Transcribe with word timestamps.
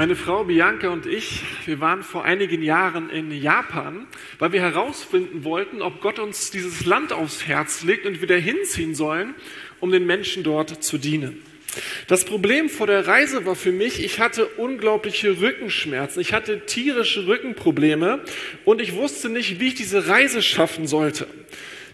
Meine 0.00 0.16
Frau 0.16 0.44
Bianca 0.44 0.88
und 0.88 1.04
ich, 1.04 1.42
wir 1.66 1.80
waren 1.80 2.02
vor 2.02 2.24
einigen 2.24 2.62
Jahren 2.62 3.10
in 3.10 3.30
Japan, 3.30 4.06
weil 4.38 4.52
wir 4.52 4.62
herausfinden 4.62 5.44
wollten, 5.44 5.82
ob 5.82 6.00
Gott 6.00 6.18
uns 6.18 6.50
dieses 6.50 6.86
Land 6.86 7.12
aufs 7.12 7.46
Herz 7.46 7.82
legt 7.82 8.06
und 8.06 8.22
wir 8.22 8.26
da 8.26 8.34
hinziehen 8.34 8.94
sollen, 8.94 9.34
um 9.78 9.90
den 9.90 10.06
Menschen 10.06 10.42
dort 10.42 10.82
zu 10.82 10.96
dienen. 10.96 11.42
Das 12.06 12.24
Problem 12.24 12.70
vor 12.70 12.86
der 12.86 13.06
Reise 13.06 13.44
war 13.44 13.54
für 13.54 13.72
mich, 13.72 14.02
ich 14.02 14.20
hatte 14.20 14.46
unglaubliche 14.46 15.38
Rückenschmerzen, 15.40 16.20
ich 16.20 16.32
hatte 16.32 16.64
tierische 16.64 17.26
Rückenprobleme 17.26 18.24
und 18.64 18.80
ich 18.80 18.94
wusste 18.94 19.28
nicht, 19.28 19.60
wie 19.60 19.68
ich 19.68 19.74
diese 19.74 20.08
Reise 20.08 20.40
schaffen 20.40 20.86
sollte. 20.86 21.26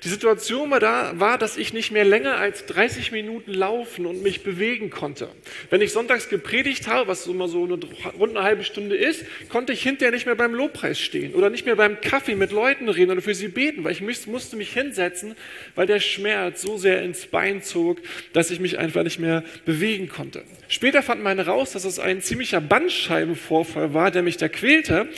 Die 0.04 0.08
Situation 0.08 0.70
war 0.70 0.80
da, 0.80 1.12
war, 1.16 1.38
dass 1.38 1.56
ich 1.56 1.72
nicht 1.72 1.90
mehr 1.90 2.04
länger 2.04 2.36
als 2.36 2.66
30 2.66 3.12
Minuten 3.12 3.52
laufen 3.52 4.06
und 4.06 4.22
mich 4.22 4.42
bewegen 4.42 4.90
konnte. 4.90 5.28
Wenn 5.70 5.80
ich 5.80 5.92
sonntags 5.92 6.28
gepredigt 6.28 6.86
habe, 6.86 7.08
was 7.08 7.26
immer 7.26 7.48
so 7.48 7.64
eine, 7.64 7.78
rund 8.18 8.36
eine 8.36 8.42
halbe 8.42 8.64
Stunde 8.64 8.96
ist, 8.96 9.24
konnte 9.48 9.72
ich 9.72 9.82
hinterher 9.82 10.12
nicht 10.12 10.26
mehr 10.26 10.34
beim 10.34 10.54
Lobpreis 10.54 11.00
stehen 11.00 11.34
oder 11.34 11.50
nicht 11.50 11.66
mehr 11.66 11.76
beim 11.76 12.00
Kaffee 12.00 12.34
mit 12.34 12.52
Leuten 12.52 12.88
reden 12.88 13.12
oder 13.12 13.22
für 13.22 13.34
sie 13.34 13.48
beten, 13.48 13.84
weil 13.84 13.92
ich 13.92 14.02
musste 14.26 14.56
mich 14.56 14.72
hinsetzen, 14.72 15.34
weil 15.74 15.86
der 15.86 16.00
Schmerz 16.00 16.62
so 16.62 16.76
sehr 16.76 17.02
ins 17.02 17.26
Bein 17.26 17.62
zog, 17.62 17.98
dass 18.32 18.50
ich 18.50 18.60
mich 18.60 18.78
einfach 18.78 19.02
nicht 19.02 19.18
mehr 19.18 19.44
bewegen 19.64 20.08
konnte. 20.08 20.42
Später 20.68 21.02
fand 21.02 21.22
man 21.22 21.38
heraus, 21.38 21.72
dass 21.72 21.84
es 21.84 21.98
ein 21.98 22.20
ziemlicher 22.20 22.60
Bandscheibenvorfall 22.60 23.94
war, 23.94 24.10
der 24.10 24.22
mich 24.22 24.36
da 24.36 24.48
quälte. 24.48 25.08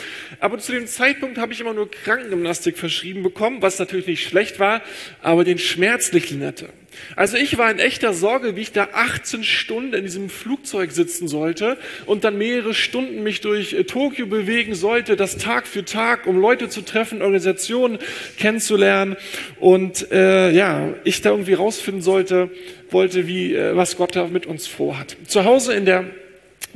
Aber 0.41 0.59
zu 0.59 0.73
dem 0.73 0.87
Zeitpunkt 0.87 1.39
habe 1.39 1.53
ich 1.53 1.61
immer 1.61 1.73
nur 1.73 1.91
Krankengymnastik 1.91 2.77
verschrieben 2.77 3.23
bekommen, 3.23 3.63
was 3.63 3.79
natürlich 3.79 4.07
nicht 4.07 4.29
schlecht 4.29 4.59
war, 4.59 4.68
aber 5.23 5.45
den 5.45 5.59
Schmerz 5.59 6.13
nicht 6.13 6.31
linderte. 6.31 6.69
Also 7.17 7.37
ich 7.37 7.59
war 7.59 7.71
in 7.71 7.79
echter 7.79 8.13
Sorge, 8.13 8.57
wie 8.57 8.63
ich 8.63 8.73
da 8.73 8.89
18 8.93 9.45
Stunden 9.45 9.95
in 9.95 10.03
diesem 10.03 10.31
Flugzeug 10.31 10.93
sitzen 10.93 11.29
sollte 11.29 11.77
und 12.07 12.25
dann 12.25 12.39
mehrere 12.39 12.75
Stunden 12.75 13.23
mich 13.23 13.41
durch 13.41 13.73
äh, 13.73 13.85
Tokio 13.85 14.27
bewegen 14.27 14.75
sollte, 14.75 15.17
das 15.17 15.37
Tag 15.37 15.67
für 15.67 15.85
Tag, 15.85 16.27
um 16.27 16.41
Leute 16.41 16.69
zu 16.69 16.83
treffen, 16.83 17.23
Organisationen 17.23 17.99
kennenzulernen 18.37 19.17
und 19.61 20.11
äh, 20.11 20.51
ja, 20.51 20.95
ich 21.05 21.21
da 21.21 21.31
irgendwie 21.31 21.55
rausfinden 21.55 22.03
sollte, 22.03 22.51
wollte, 22.91 23.27
wie 23.27 23.55
äh, 23.55 23.77
was 23.77 23.97
Gott 23.97 24.17
da 24.17 24.27
mit 24.27 24.47
uns 24.47 24.67
vorhat. 24.67 25.17
Zu 25.27 25.45
Hause 25.45 25.75
in 25.75 25.85
der 25.85 26.05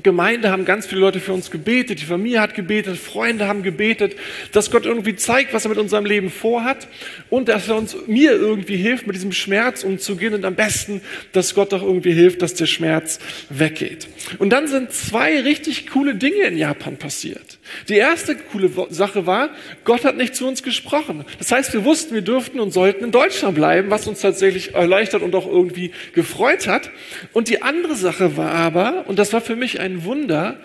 Gemeinde 0.02 0.50
haben 0.50 0.64
ganz 0.64 0.86
viele 0.86 1.00
Leute 1.02 1.20
für 1.20 1.32
uns 1.32 1.50
gebetet, 1.50 2.00
die 2.00 2.04
Familie 2.04 2.40
hat 2.40 2.54
gebetet, 2.54 2.96
Freunde 2.96 3.46
haben 3.46 3.62
gebetet, 3.62 4.16
dass 4.52 4.70
Gott 4.70 4.86
irgendwie 4.86 5.16
zeigt, 5.16 5.52
was 5.52 5.64
er 5.64 5.68
mit 5.68 5.78
unserem 5.78 6.06
Leben 6.06 6.30
vorhat 6.30 6.88
und 7.28 7.48
dass 7.48 7.68
er 7.68 7.76
uns 7.76 7.96
mir 8.06 8.32
irgendwie 8.32 8.76
hilft, 8.76 9.06
mit 9.06 9.14
diesem 9.14 9.32
Schmerz 9.32 9.84
umzugehen 9.84 10.34
und 10.34 10.44
am 10.44 10.54
besten, 10.54 11.02
dass 11.32 11.54
Gott 11.54 11.74
auch 11.74 11.82
irgendwie 11.82 12.12
hilft, 12.12 12.42
dass 12.42 12.54
der 12.54 12.66
Schmerz 12.66 13.18
weggeht. 13.50 14.08
Und 14.38 14.50
dann 14.50 14.66
sind 14.66 14.92
zwei 14.92 15.40
richtig 15.42 15.90
coole 15.90 16.14
Dinge 16.14 16.44
in 16.44 16.56
Japan 16.56 16.96
passiert. 16.96 17.58
Die 17.88 17.96
erste 17.96 18.34
coole 18.36 18.70
Sache 18.90 19.26
war, 19.26 19.50
Gott 19.84 20.04
hat 20.04 20.16
nicht 20.16 20.34
zu 20.34 20.48
uns 20.48 20.62
gesprochen. 20.62 21.24
Das 21.38 21.52
heißt, 21.52 21.72
wir 21.74 21.84
wussten, 21.84 22.14
wir 22.14 22.22
dürften 22.22 22.60
und 22.60 22.72
sollten 22.72 23.04
in 23.04 23.10
Deutschland 23.10 23.54
bleiben, 23.54 23.90
was 23.90 24.06
uns 24.06 24.20
tatsächlich 24.20 24.74
erleichtert 24.74 25.22
und 25.22 25.34
auch 25.34 25.46
irgendwie 25.46 25.92
gefreut 26.14 26.66
hat. 26.66 26.90
Und 27.32 27.48
die 27.48 27.62
andere 27.62 27.94
Sache 27.94 28.36
war 28.36 28.52
aber, 28.52 29.04
und 29.06 29.18
das 29.18 29.32
war 29.32 29.40
für 29.40 29.56
mich 29.56 29.80
ein 29.82 30.04
Wunder, 30.04 30.58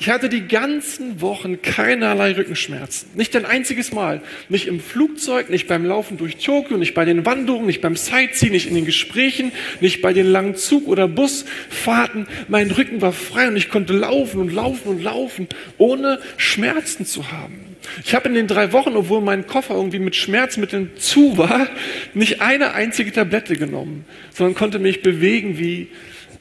ich 0.00 0.10
hatte 0.10 0.28
die 0.28 0.48
ganzen 0.48 1.20
Wochen 1.20 1.62
keinerlei 1.62 2.32
Rückenschmerzen. 2.32 3.10
Nicht 3.14 3.36
ein 3.36 3.44
einziges 3.44 3.92
Mal. 3.92 4.20
Nicht 4.48 4.66
im 4.66 4.80
Flugzeug, 4.80 5.50
nicht 5.50 5.68
beim 5.68 5.84
Laufen 5.84 6.18
durch 6.18 6.36
Tokio, 6.36 6.76
nicht 6.76 6.94
bei 6.94 7.04
den 7.04 7.24
Wanderungen, 7.24 7.66
nicht 7.66 7.80
beim 7.80 7.96
Sightseeing, 7.96 8.52
nicht 8.52 8.66
in 8.66 8.74
den 8.74 8.86
Gesprächen, 8.86 9.52
nicht 9.80 10.02
bei 10.02 10.12
den 10.12 10.26
langen 10.26 10.56
Zug- 10.56 10.88
oder 10.88 11.06
Busfahrten. 11.06 12.26
Mein 12.48 12.70
Rücken 12.70 13.00
war 13.00 13.12
frei 13.12 13.48
und 13.48 13.56
ich 13.56 13.68
konnte 13.68 13.92
laufen 13.92 14.40
und 14.40 14.52
laufen 14.52 14.88
und 14.88 15.02
laufen, 15.02 15.48
ohne 15.78 16.20
Schmerzen 16.36 17.06
zu 17.06 17.30
haben. 17.30 17.76
Ich 18.04 18.14
habe 18.14 18.28
in 18.28 18.34
den 18.34 18.46
drei 18.46 18.72
Wochen, 18.72 18.96
obwohl 18.96 19.20
mein 19.20 19.46
Koffer 19.46 19.74
irgendwie 19.74 19.98
mit 19.98 20.16
Schmerzmitteln 20.16 20.92
zu 20.96 21.36
war, 21.38 21.68
nicht 22.14 22.40
eine 22.40 22.72
einzige 22.72 23.12
Tablette 23.12 23.56
genommen, 23.56 24.06
sondern 24.32 24.54
konnte 24.54 24.78
mich 24.78 25.02
bewegen, 25.02 25.58
wie, 25.58 25.88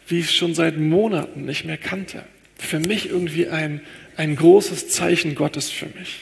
wie 0.08 0.20
ich 0.20 0.26
es 0.26 0.36
schon 0.36 0.56
seit 0.56 0.78
Monaten 0.78 1.46
nicht 1.46 1.66
mehr 1.66 1.78
kannte 1.78 2.24
für 2.64 2.80
mich 2.80 3.10
irgendwie 3.10 3.48
ein, 3.48 3.82
ein 4.18 4.36
großes 4.36 4.90
Zeichen 4.90 5.36
Gottes 5.36 5.70
für 5.70 5.88
mich. 5.98 6.20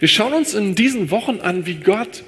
Wir 0.00 0.08
schauen 0.08 0.32
uns 0.32 0.54
in 0.54 0.74
diesen 0.74 1.10
Wochen 1.10 1.40
an, 1.40 1.66
wie 1.66 1.74
Gott 1.74 2.24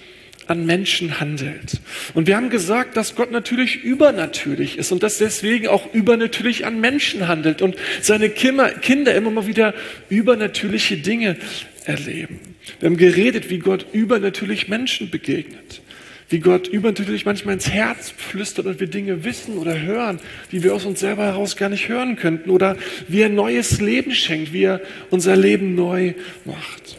an 0.47 0.65
Menschen 0.65 1.21
handelt. 1.21 1.81
Und 2.15 2.27
wir 2.27 2.37
haben 2.37 2.51
gesagt, 2.51 2.97
dass 2.97 3.15
Gott 3.15 3.31
natürlich 3.31 3.85
übernatürlich 3.85 4.79
ist 4.79 4.93
und 4.93 5.03
dass 5.03 5.19
deswegen 5.19 5.69
auch 5.69 5.93
übernatürlich 5.93 6.65
an 6.65 6.81
Menschen 6.81 7.29
handelt 7.29 7.61
und 7.61 7.77
seine 8.01 8.31
Kinder 8.31 9.15
immer 9.15 9.31
mal 9.31 9.47
wieder 9.47 9.75
übernatürliche 10.09 10.97
Dinge 10.97 11.37
erleben. 11.85 12.41
Wir 12.81 12.89
haben 12.89 12.97
geredet, 12.97 13.51
wie 13.51 13.59
Gott 13.59 13.87
übernatürlich 13.93 14.69
Menschen 14.69 15.11
begegnet 15.11 15.83
wie 16.29 16.41
Gott 16.41 16.69
übernatürlich 16.69 17.25
manchmal 17.25 17.55
ins 17.55 17.71
Herz 17.71 18.13
flüstert 18.17 18.67
und 18.67 18.81
wir 18.81 18.87
Dinge 18.87 19.25
wissen 19.25 19.57
oder 19.57 19.81
hören, 19.81 20.21
die 20.53 20.63
wir 20.63 20.75
aus 20.75 20.85
uns 20.85 21.01
selber 21.01 21.25
heraus 21.25 21.57
gar 21.57 21.69
nicht 21.69 21.89
hören 21.89 22.17
könnten 22.17 22.51
oder 22.51 22.77
wie 23.09 23.23
er 23.23 23.29
neues 23.29 23.81
Leben 23.81 24.15
schenkt, 24.15 24.53
wie 24.53 24.65
er 24.65 24.81
unser 25.11 25.37
Leben 25.37 25.75
neu 25.75 26.15
macht. 26.45 26.99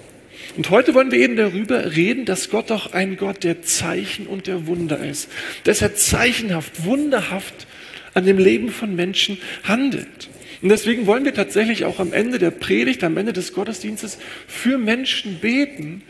Und 0.58 0.72
heute 0.72 0.94
wollen 0.94 1.12
wir 1.12 1.20
eben 1.20 1.36
darüber 1.36 1.96
reden, 1.96 2.26
dass 2.26 2.50
Gott 2.50 2.72
auch 2.72 2.94
ein 2.94 3.18
Gott 3.18 3.44
der 3.44 3.62
Zeichen 3.62 4.26
und 4.26 4.48
der 4.48 4.66
Wunder 4.68 5.00
ist, 5.00 5.30
dass 5.64 5.82
er 5.82 5.96
zeichenhaft, 5.96 6.84
wunderhaft 6.84 7.68
an 8.14 8.26
dem 8.26 8.40
Leben 8.40 8.70
von 8.70 8.96
Menschen 8.96 9.38
handelt. 9.64 10.30
Und 10.62 10.70
deswegen 10.70 11.06
wollen 11.06 11.24
wir 11.24 11.34
tatsächlich 11.34 11.86
auch 11.86 12.00
am 12.00 12.12
Ende 12.12 12.40
der 12.40 12.52
Predigt, 12.52 13.04
am 13.04 13.16
Ende 13.16 13.32
des 13.32 13.54
Gottesdienstes 13.54 14.18
für 14.48 14.78
Menschen 14.78 15.40
beten, 15.40 16.02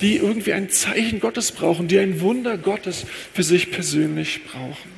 die 0.00 0.16
irgendwie 0.16 0.52
ein 0.52 0.68
Zeichen 0.68 1.20
Gottes 1.20 1.52
brauchen, 1.52 1.88
die 1.88 1.98
ein 1.98 2.20
Wunder 2.20 2.58
Gottes 2.58 3.04
für 3.32 3.42
sich 3.42 3.70
persönlich 3.70 4.40
brauchen. 4.44 4.96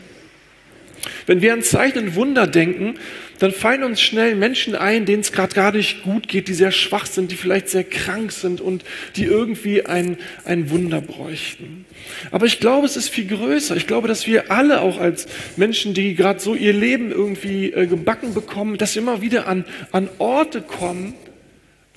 Wenn 1.26 1.42
wir 1.42 1.52
an 1.52 1.62
Zeichen 1.62 1.98
und 1.98 2.14
Wunder 2.14 2.46
denken, 2.46 2.96
dann 3.38 3.52
fallen 3.52 3.84
uns 3.84 4.00
schnell 4.00 4.34
Menschen 4.34 4.74
ein, 4.74 5.04
denen 5.04 5.20
es 5.20 5.30
gerade 5.30 5.54
gar 5.54 5.72
nicht 5.72 6.02
gut 6.02 6.26
geht, 6.26 6.48
die 6.48 6.54
sehr 6.54 6.72
schwach 6.72 7.06
sind, 7.06 7.30
die 7.30 7.36
vielleicht 7.36 7.68
sehr 7.68 7.84
krank 7.84 8.32
sind 8.32 8.60
und 8.60 8.84
die 9.16 9.24
irgendwie 9.24 9.86
ein, 9.86 10.18
ein 10.44 10.70
Wunder 10.70 11.00
bräuchten. 11.00 11.84
Aber 12.30 12.46
ich 12.46 12.58
glaube, 12.58 12.86
es 12.86 12.96
ist 12.96 13.08
viel 13.08 13.26
größer. 13.26 13.76
Ich 13.76 13.86
glaube, 13.86 14.08
dass 14.08 14.26
wir 14.26 14.50
alle 14.50 14.80
auch 14.80 14.98
als 14.98 15.26
Menschen, 15.56 15.94
die 15.94 16.14
gerade 16.14 16.40
so 16.40 16.54
ihr 16.54 16.72
Leben 16.72 17.12
irgendwie 17.12 17.72
äh, 17.72 17.86
gebacken 17.86 18.34
bekommen, 18.34 18.76
dass 18.76 18.94
wir 18.94 19.02
immer 19.02 19.22
wieder 19.22 19.46
an, 19.46 19.64
an 19.92 20.08
Orte 20.18 20.62
kommen, 20.62 21.14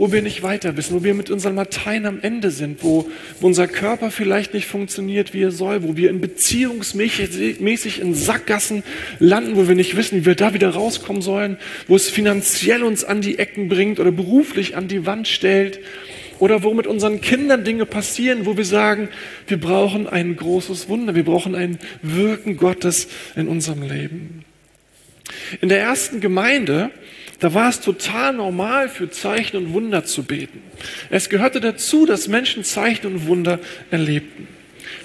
wo 0.01 0.11
wir 0.11 0.23
nicht 0.23 0.41
weiter 0.41 0.77
wissen, 0.77 0.95
wo 0.95 1.03
wir 1.03 1.13
mit 1.13 1.29
unseren 1.29 1.57
Latein 1.57 2.07
am 2.07 2.21
Ende 2.23 2.49
sind, 2.49 2.81
wo 2.81 3.07
unser 3.39 3.67
Körper 3.67 4.09
vielleicht 4.09 4.55
nicht 4.55 4.65
funktioniert, 4.65 5.35
wie 5.35 5.43
er 5.43 5.51
soll, 5.51 5.83
wo 5.83 5.95
wir 5.95 6.09
in 6.09 6.19
beziehungsmäßig 6.19 8.01
in 8.01 8.15
Sackgassen 8.15 8.81
landen, 9.19 9.55
wo 9.57 9.67
wir 9.67 9.75
nicht 9.75 9.95
wissen, 9.95 10.17
wie 10.17 10.25
wir 10.25 10.33
da 10.33 10.55
wieder 10.55 10.71
rauskommen 10.71 11.21
sollen, 11.21 11.57
wo 11.87 11.95
es 11.95 12.09
finanziell 12.09 12.81
uns 12.81 13.03
an 13.03 13.21
die 13.21 13.37
Ecken 13.37 13.69
bringt 13.69 13.99
oder 13.99 14.11
beruflich 14.11 14.75
an 14.75 14.87
die 14.87 15.05
Wand 15.05 15.27
stellt 15.27 15.79
oder 16.39 16.63
wo 16.63 16.73
mit 16.73 16.87
unseren 16.87 17.21
Kindern 17.21 17.63
Dinge 17.63 17.85
passieren, 17.85 18.47
wo 18.47 18.57
wir 18.57 18.65
sagen, 18.65 19.07
wir 19.45 19.59
brauchen 19.59 20.07
ein 20.07 20.35
großes 20.35 20.89
Wunder, 20.89 21.13
wir 21.13 21.25
brauchen 21.25 21.53
ein 21.53 21.77
Wirken 22.01 22.57
Gottes 22.57 23.07
in 23.35 23.47
unserem 23.47 23.83
Leben. 23.83 24.45
In 25.61 25.69
der 25.69 25.79
ersten 25.79 26.21
Gemeinde 26.21 26.89
da 27.41 27.55
war 27.55 27.69
es 27.69 27.81
total 27.81 28.33
normal 28.33 28.87
für 28.87 29.09
Zeichen 29.09 29.57
und 29.57 29.73
Wunder 29.73 30.05
zu 30.05 30.23
beten. 30.23 30.61
Es 31.09 31.27
gehörte 31.27 31.59
dazu, 31.59 32.05
dass 32.05 32.27
Menschen 32.27 32.63
Zeichen 32.63 33.07
und 33.07 33.25
Wunder 33.25 33.59
erlebten. 33.89 34.47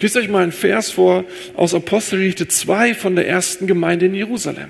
Liest 0.03 0.19
euch 0.19 0.29
mal 0.29 0.43
einen 0.43 0.53
Vers 0.53 0.91
vor 0.91 1.25
aus 1.55 1.73
Apostelgeschichte 1.73 2.47
2 2.47 2.95
von 2.95 3.17
der 3.17 3.27
ersten 3.27 3.67
Gemeinde 3.67 4.05
in 4.07 4.15
Jerusalem. 4.15 4.69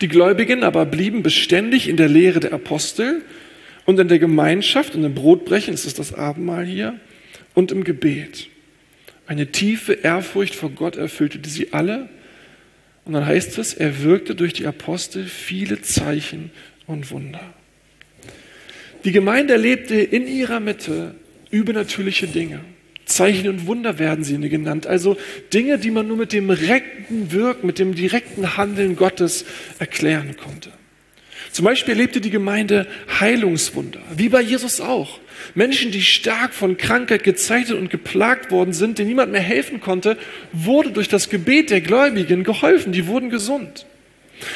Die 0.00 0.06
Gläubigen 0.06 0.62
aber 0.62 0.86
blieben 0.86 1.24
beständig 1.24 1.88
in 1.88 1.96
der 1.96 2.08
Lehre 2.08 2.38
der 2.38 2.52
Apostel 2.52 3.22
und 3.84 3.98
in 3.98 4.06
der 4.06 4.20
Gemeinschaft 4.20 4.94
und 4.94 5.02
im 5.02 5.14
Brotbrechen, 5.16 5.74
das 5.74 5.84
ist 5.84 5.98
das 5.98 6.14
Abendmahl 6.14 6.64
hier, 6.64 6.94
und 7.54 7.72
im 7.72 7.82
Gebet. 7.82 8.46
Eine 9.26 9.50
tiefe 9.50 9.94
Ehrfurcht 9.94 10.54
vor 10.54 10.70
Gott 10.70 10.94
erfüllte 10.94 11.40
sie 11.48 11.72
alle 11.72 12.08
und 13.04 13.12
dann 13.12 13.26
heißt 13.26 13.58
es, 13.58 13.74
er 13.74 14.02
wirkte 14.02 14.34
durch 14.34 14.52
die 14.52 14.66
Apostel 14.66 15.24
viele 15.24 15.82
Zeichen 15.82 16.50
und 16.86 17.10
Wunder. 17.10 17.40
Die 19.04 19.12
Gemeinde 19.12 19.54
erlebte 19.54 19.96
in 19.96 20.26
ihrer 20.26 20.60
Mitte 20.60 21.14
übernatürliche 21.50 22.26
Dinge. 22.26 22.60
Zeichen 23.06 23.48
und 23.48 23.66
Wunder 23.66 23.98
werden 23.98 24.22
sie 24.24 24.38
genannt. 24.48 24.86
Also 24.86 25.16
Dinge, 25.52 25.78
die 25.78 25.90
man 25.90 26.06
nur 26.06 26.16
mit 26.16 26.32
dem 26.32 26.46
direkten 26.48 27.32
Wirken, 27.32 27.66
mit 27.66 27.78
dem 27.78 27.94
direkten 27.94 28.56
Handeln 28.56 28.94
Gottes 28.94 29.44
erklären 29.78 30.36
konnte. 30.36 30.70
Zum 31.52 31.64
Beispiel 31.64 31.94
erlebte 31.94 32.20
die 32.20 32.30
Gemeinde 32.30 32.86
Heilungswunder, 33.18 34.00
wie 34.14 34.28
bei 34.28 34.40
Jesus 34.40 34.80
auch. 34.80 35.18
Menschen, 35.54 35.90
die 35.90 36.02
stark 36.02 36.54
von 36.54 36.76
Krankheit 36.76 37.24
gezeichnet 37.24 37.78
und 37.78 37.90
geplagt 37.90 38.50
worden 38.50 38.72
sind, 38.72 38.98
denen 38.98 39.08
niemand 39.08 39.32
mehr 39.32 39.40
helfen 39.40 39.80
konnte, 39.80 40.16
wurde 40.52 40.92
durch 40.92 41.08
das 41.08 41.28
Gebet 41.28 41.70
der 41.70 41.80
Gläubigen 41.80 42.44
geholfen, 42.44 42.92
die 42.92 43.06
wurden 43.06 43.30
gesund. 43.30 43.86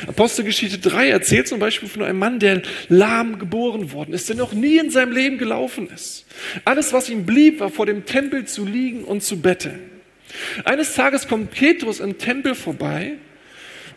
Apostelgeschichte 0.06 0.79
3 0.79 1.08
erzählt 1.08 1.49
zum 1.49 1.58
Beispiel 1.58 1.88
von 1.88 2.02
einem 2.02 2.19
Mann, 2.19 2.38
der 2.38 2.62
lahm 2.88 3.38
geboren 3.38 3.93
worden 3.93 4.14
ist, 4.14 4.29
der 4.29 4.37
noch 4.37 4.52
nie 4.52 4.79
in 4.79 4.91
seinem 4.91 5.12
Leben 5.12 5.37
gelaufen 5.37 5.91
ist. 5.93 6.26
Alles, 6.64 6.93
was 6.93 7.08
ihm 7.08 7.26
blieb, 7.26 7.61
war 7.61 7.70
vor 7.70 7.87
dem 7.87 8.06
Tempel 8.06 8.46
zu 8.46 8.64
liegen 8.64 9.05
und 9.05 9.23
zu 9.23 9.41
betteln. 9.41 9.91
Eines 10.64 10.94
Tages 10.94 11.29
kommt 11.29 11.50
Petrus 11.50 12.00
im 12.00 12.19
Tempel 12.19 12.55
vorbei 12.55 13.14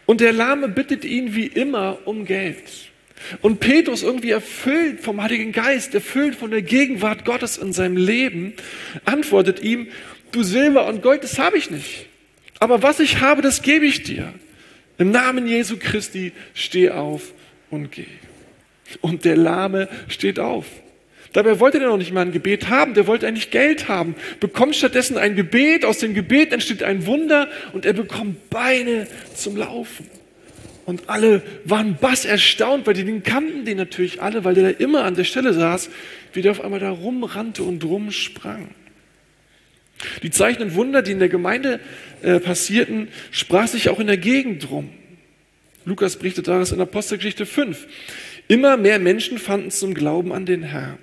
und 0.06 0.22
der 0.22 0.34
Lahme 0.34 0.68
bittet 0.68 1.06
ihn 1.06 1.36
wie 1.36 1.48
immer 1.48 2.00
um 2.06 2.26
Geld. 2.26 2.87
Und 3.42 3.60
Petrus 3.60 4.04
irgendwie 4.04 4.32
erfüllt 4.32 5.02
vom 5.02 5.22
Heiligen 5.22 5.52
Geist, 5.52 5.94
erfüllt 5.94 6.36
von 6.36 6.52
der 6.52 6.62
Gegenwart 6.62 7.26
Gottes 7.26 7.58
in 7.58 7.74
seinem 7.74 7.98
Leben, 7.98 8.54
antwortet 9.06 9.62
ihm, 9.62 9.88
du 10.32 10.44
Silber 10.44 10.88
und 10.88 11.02
Gold, 11.02 11.24
das 11.24 11.40
habe 11.40 11.58
ich 11.58 11.72
nicht. 11.72 12.08
Aber 12.60 12.84
was 12.84 13.00
ich 13.00 13.22
habe, 13.22 13.42
das 13.42 13.62
gebe 13.62 13.86
ich 13.86 14.04
dir. 14.04 14.34
Im 14.98 15.12
Namen 15.12 15.48
Jesu 15.48 15.78
Christi 15.80 16.32
steh 16.54 16.90
auf 16.90 17.34
und 17.70 17.92
geh. 17.92 18.06
Und 19.02 19.26
der 19.26 19.36
Lahme 19.36 19.90
steht 20.08 20.40
auf. 20.40 20.66
Dabei 21.34 21.60
wollte 21.60 21.80
er 21.80 21.88
noch 21.88 21.98
nicht 21.98 22.14
mal 22.14 22.22
ein 22.22 22.32
Gebet 22.32 22.70
haben, 22.70 22.94
der 22.94 23.06
wollte 23.06 23.28
eigentlich 23.28 23.52
Geld 23.52 23.88
haben, 23.88 24.16
bekommt 24.40 24.76
stattdessen 24.76 25.18
ein 25.18 25.36
Gebet, 25.36 25.86
aus 25.86 26.00
dem 26.00 26.14
Gebet 26.14 26.52
entsteht 26.54 26.82
ein 26.82 27.06
Wunder 27.06 27.50
und 27.74 27.86
er 27.86 27.94
bekommt 27.94 28.50
Beine 28.50 29.08
zum 29.36 29.58
Laufen. 29.58 30.10
Und 30.88 31.10
alle 31.10 31.42
waren 31.66 31.98
bass 31.98 32.24
erstaunt, 32.24 32.88
weil 32.88 32.94
die 32.94 33.04
den 33.04 33.22
kannten 33.22 33.66
den 33.66 33.76
natürlich 33.76 34.22
alle, 34.22 34.46
weil 34.46 34.56
der 34.56 34.72
da 34.72 34.80
immer 34.80 35.04
an 35.04 35.16
der 35.16 35.26
Stelle 35.26 35.54
saß, 35.54 35.90
wie 36.32 36.42
der 36.42 36.52
auf 36.52 36.62
einmal 36.62 36.80
da 36.80 36.90
rumrannte 36.90 37.62
und 37.64 37.84
rumsprang. 37.84 38.70
Die 40.24 40.32
Zeichen 40.32 40.64
und 40.64 40.76
Wunder, 40.76 41.02
die 41.02 41.12
in 41.12 41.20
der 41.20 41.28
Gemeinde 41.28 41.82
äh, 42.22 42.40
passierten, 42.40 43.10
sprach 43.32 43.68
sich 43.68 43.90
auch 43.90 44.00
in 44.00 44.08
der 44.08 44.16
Gegend 44.16 44.70
rum. 44.72 44.90
Lukas 45.84 46.16
berichtet 46.16 46.48
daraus 46.48 46.72
in 46.72 46.80
Apostelgeschichte 46.80 47.46
5. 47.46 47.86
Immer 48.48 48.78
mehr 48.78 48.98
Menschen 48.98 49.40
fanden 49.40 49.72
zum 49.72 49.94
Glauben 49.94 50.32
an 50.32 50.46
den 50.46 50.64
Herrn. 50.64 51.00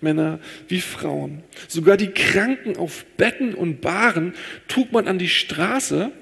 Männer 0.00 0.38
wie 0.68 0.80
Frauen. 0.80 1.42
Sogar 1.66 1.96
die 1.96 2.12
Kranken 2.12 2.76
auf 2.76 3.04
Betten 3.16 3.54
und 3.54 3.80
Bahren 3.80 4.34
trug 4.68 4.92
man 4.92 5.08
an 5.08 5.18
die 5.18 5.28
Straße, 5.28 6.12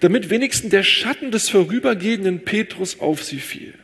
damit 0.00 0.30
wenigstens 0.30 0.70
der 0.70 0.82
Schatten 0.82 1.30
des 1.30 1.48
vorübergehenden 1.48 2.40
Petrus 2.40 3.00
auf 3.00 3.22
sie 3.22 3.40
fiel. 3.40 3.74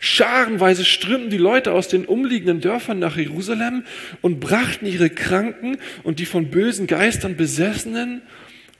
Scharenweise 0.00 0.84
strömten 0.84 1.30
die 1.30 1.36
Leute 1.36 1.72
aus 1.72 1.88
den 1.88 2.06
umliegenden 2.06 2.60
Dörfern 2.60 2.98
nach 2.98 3.16
Jerusalem 3.16 3.84
und 4.22 4.40
brachten 4.40 4.86
ihre 4.86 5.10
Kranken 5.10 5.78
und 6.02 6.18
die 6.18 6.26
von 6.26 6.50
bösen 6.50 6.86
Geistern 6.86 7.36
Besessenen 7.36 8.22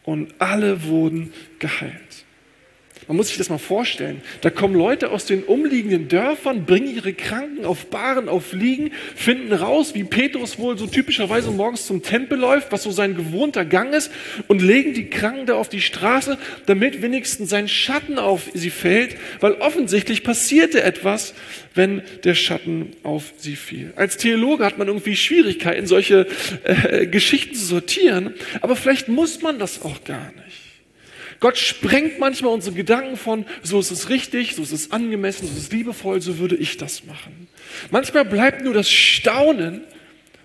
und 0.05 0.35
alle 0.39 0.85
wurden 0.85 1.33
geheilt. 1.59 2.26
Man 3.09 3.17
muss 3.19 3.29
sich 3.29 3.39
das 3.39 3.51
mal 3.51 3.59
vorstellen. 3.59 4.21
Da 4.41 4.51
kommen 4.51 4.75
Leute 4.75 5.11
aus 5.13 5.27
den 5.27 5.45
umliegenden 5.45 6.09
Dörfern, 6.09 6.65
bringen 6.65 6.93
ihre 6.93 7.13
Kranken 7.13 7.65
auf 7.65 7.87
Baren, 7.87 8.29
auf 8.29 8.53
Liegen, 8.53 8.91
finden 9.15 9.53
raus, 9.53 9.95
wie 9.95 10.03
Petrus 10.03 10.59
wohl 10.59 10.77
so 10.77 10.89
typischerweise 10.89 11.53
morgens 11.53 11.87
zum 11.87 12.03
Tempel 12.03 12.37
läuft, 12.37 12.73
was 12.73 12.83
so 12.83 12.91
sein 12.91 13.15
gewohnter 13.15 13.65
Gang 13.65 13.95
ist, 13.95 14.11
und 14.49 14.61
legen 14.61 14.93
die 14.93 15.09
Kranken 15.09 15.47
da 15.47 15.55
auf 15.55 15.69
die 15.69 15.83
Straße, 15.83 16.37
damit 16.67 17.01
wenigstens 17.01 17.49
sein 17.49 17.69
Schatten 17.69 18.19
auf 18.19 18.51
sie 18.55 18.71
fällt, 18.71 19.17
weil 19.39 19.53
offensichtlich 19.53 20.25
passierte 20.25 20.83
etwas, 20.83 21.35
wenn 21.75 22.03
der 22.25 22.35
Schatten 22.35 22.91
auf 23.05 23.35
sie 23.37 23.55
fiel. 23.55 23.93
Als 23.95 24.17
Theologe 24.17 24.65
hat 24.65 24.79
man 24.79 24.89
irgendwie 24.89 25.15
Schwierigkeiten, 25.15 25.87
solche 25.87 26.27
äh, 26.65 27.07
Geschichten 27.07 27.55
zu 27.55 27.65
sortieren, 27.65 28.35
aber 28.63 28.75
vielleicht 28.75 29.09
muss 29.09 29.43
man 29.43 29.61
das 29.61 29.83
auch 29.83 30.03
gar 30.03 30.33
nicht. 30.45 30.66
Gott 31.41 31.59
sprengt 31.59 32.19
manchmal 32.19 32.53
unsere 32.53 32.75
Gedanken 32.75 33.17
von, 33.17 33.45
so 33.63 33.79
ist 33.79 33.91
es 33.91 34.09
richtig, 34.09 34.55
so 34.55 34.63
ist 34.63 34.73
es 34.73 34.91
angemessen, 34.91 35.47
so 35.47 35.53
ist 35.53 35.59
es 35.59 35.73
liebevoll, 35.73 36.21
so 36.21 36.39
würde 36.39 36.57
ich 36.57 36.77
das 36.77 37.05
machen. 37.05 37.49
Manchmal 37.91 38.25
bleibt 38.25 38.63
nur 38.63 38.75
das 38.75 38.91
Staunen 38.91 39.83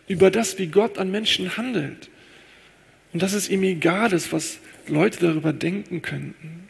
über 0.07 0.31
das, 0.31 0.59
wie 0.59 0.67
Gott 0.67 0.97
an 0.97 1.11
Menschen 1.11 1.57
handelt. 1.57 2.09
Und 3.13 3.21
dass 3.21 3.33
es 3.33 3.49
ihm 3.49 3.63
egal 3.63 4.13
ist, 4.13 4.31
was 4.31 4.59
Leute 4.87 5.19
darüber 5.19 5.53
denken 5.53 6.01
könnten. 6.01 6.67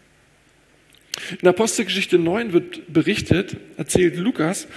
In 1.42 1.48
Apostelgeschichte 1.48 2.18
9 2.18 2.54
wird 2.54 2.94
berichtet, 2.94 3.58
erzählt 3.78 4.18
Lukas, 4.18 4.68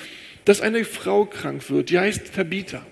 dass 0.45 0.61
eine 0.61 0.85
Frau 0.85 1.25
krank 1.25 1.71
wird, 1.71 1.91
die 1.91 1.99
heißt 1.99 2.35
Tabitha. 2.35 2.85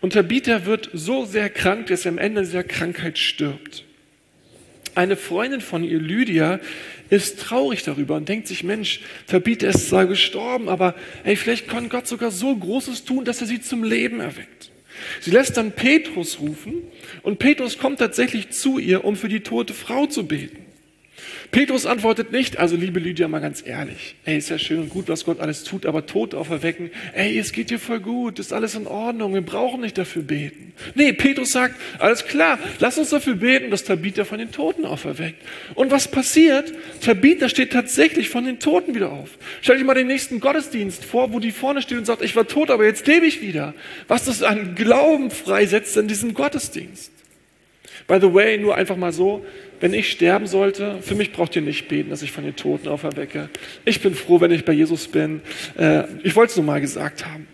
Und 0.00 0.14
Tabitha 0.14 0.64
wird 0.64 0.90
so 0.92 1.24
sehr 1.24 1.50
krank, 1.50 1.86
dass 1.86 2.02
sie 2.02 2.08
am 2.08 2.18
Ende 2.18 2.42
dieser 2.42 2.64
Krankheit 2.64 3.18
stirbt. 3.18 3.84
Eine 4.94 5.16
Freundin 5.16 5.60
von 5.60 5.84
ihr, 5.84 5.98
Lydia, 5.98 6.60
ist 7.10 7.40
traurig 7.40 7.82
darüber 7.82 8.16
und 8.16 8.28
denkt 8.28 8.46
sich, 8.48 8.62
Mensch, 8.62 9.00
Tabitha 9.26 9.68
ist 9.68 9.88
zwar 9.88 10.06
gestorben, 10.06 10.68
aber 10.68 10.94
ey, 11.24 11.36
vielleicht 11.36 11.68
kann 11.68 11.88
Gott 11.88 12.06
sogar 12.06 12.30
so 12.30 12.54
Großes 12.54 13.04
tun, 13.04 13.24
dass 13.24 13.40
er 13.40 13.46
sie 13.46 13.60
zum 13.60 13.82
Leben 13.82 14.20
erweckt. 14.20 14.70
Sie 15.20 15.30
lässt 15.30 15.56
dann 15.56 15.72
Petrus 15.72 16.40
rufen 16.40 16.74
und 17.22 17.38
Petrus 17.38 17.78
kommt 17.78 17.98
tatsächlich 17.98 18.50
zu 18.50 18.78
ihr, 18.78 19.04
um 19.04 19.16
für 19.16 19.28
die 19.28 19.40
tote 19.40 19.74
Frau 19.74 20.06
zu 20.06 20.26
beten. 20.26 20.69
Petrus 21.50 21.84
antwortet 21.84 22.30
nicht, 22.30 22.58
also 22.58 22.76
liebe 22.76 23.00
Lydia, 23.00 23.26
mal 23.26 23.40
ganz 23.40 23.62
ehrlich, 23.66 24.14
ey, 24.24 24.38
ist 24.38 24.50
ja 24.50 24.58
schön 24.58 24.78
und 24.78 24.90
gut, 24.90 25.08
was 25.08 25.24
Gott 25.24 25.40
alles 25.40 25.64
tut, 25.64 25.84
aber 25.84 26.06
Tote 26.06 26.38
auferwecken, 26.38 26.90
ey, 27.12 27.36
es 27.38 27.52
geht 27.52 27.70
dir 27.70 27.80
voll 27.80 27.98
gut, 27.98 28.38
ist 28.38 28.52
alles 28.52 28.76
in 28.76 28.86
Ordnung, 28.86 29.34
wir 29.34 29.40
brauchen 29.40 29.80
nicht 29.80 29.98
dafür 29.98 30.22
beten. 30.22 30.72
Nee, 30.94 31.12
Petrus 31.12 31.50
sagt, 31.50 31.74
alles 31.98 32.24
klar, 32.24 32.58
lass 32.78 32.98
uns 32.98 33.10
dafür 33.10 33.34
beten, 33.34 33.70
dass 33.70 33.82
Tabitha 33.82 34.24
von 34.24 34.38
den 34.38 34.52
Toten 34.52 34.84
auferweckt. 34.84 35.42
Und 35.74 35.90
was 35.90 36.08
passiert? 36.08 36.72
Tabitha 37.00 37.48
steht 37.48 37.72
tatsächlich 37.72 38.28
von 38.28 38.44
den 38.44 38.60
Toten 38.60 38.94
wieder 38.94 39.10
auf. 39.10 39.30
Stell 39.60 39.78
dir 39.78 39.84
mal 39.84 39.94
den 39.94 40.06
nächsten 40.06 40.38
Gottesdienst 40.38 41.04
vor, 41.04 41.32
wo 41.32 41.40
die 41.40 41.50
vorne 41.50 41.82
steht 41.82 41.98
und 41.98 42.06
sagt, 42.06 42.22
ich 42.22 42.36
war 42.36 42.46
tot, 42.46 42.70
aber 42.70 42.84
jetzt 42.84 43.06
lebe 43.08 43.26
ich 43.26 43.42
wieder. 43.42 43.74
Was 44.06 44.24
das 44.24 44.44
an 44.44 44.76
Glauben 44.76 45.32
freisetzt 45.32 45.96
in 45.96 46.06
diesem 46.06 46.32
Gottesdienst. 46.34 47.10
By 48.06 48.18
the 48.20 48.32
way, 48.32 48.58
nur 48.58 48.76
einfach 48.76 48.96
mal 48.96 49.12
so, 49.12 49.44
wenn 49.80 49.94
ich 49.94 50.10
sterben 50.10 50.46
sollte, 50.46 50.98
für 51.00 51.14
mich 51.14 51.32
braucht 51.32 51.56
ihr 51.56 51.62
nicht 51.62 51.88
beten, 51.88 52.10
dass 52.10 52.22
ich 52.22 52.32
von 52.32 52.44
den 52.44 52.54
Toten 52.54 52.88
auferwecke. 52.88 53.48
Ich 53.84 54.00
bin 54.00 54.14
froh, 54.14 54.40
wenn 54.40 54.50
ich 54.50 54.64
bei 54.64 54.72
Jesus 54.72 55.08
bin. 55.08 55.40
Äh, 55.78 56.04
ich 56.22 56.36
wollte 56.36 56.50
es 56.50 56.56
nur 56.56 56.66
mal 56.66 56.80
gesagt 56.80 57.26
haben. 57.26 57.48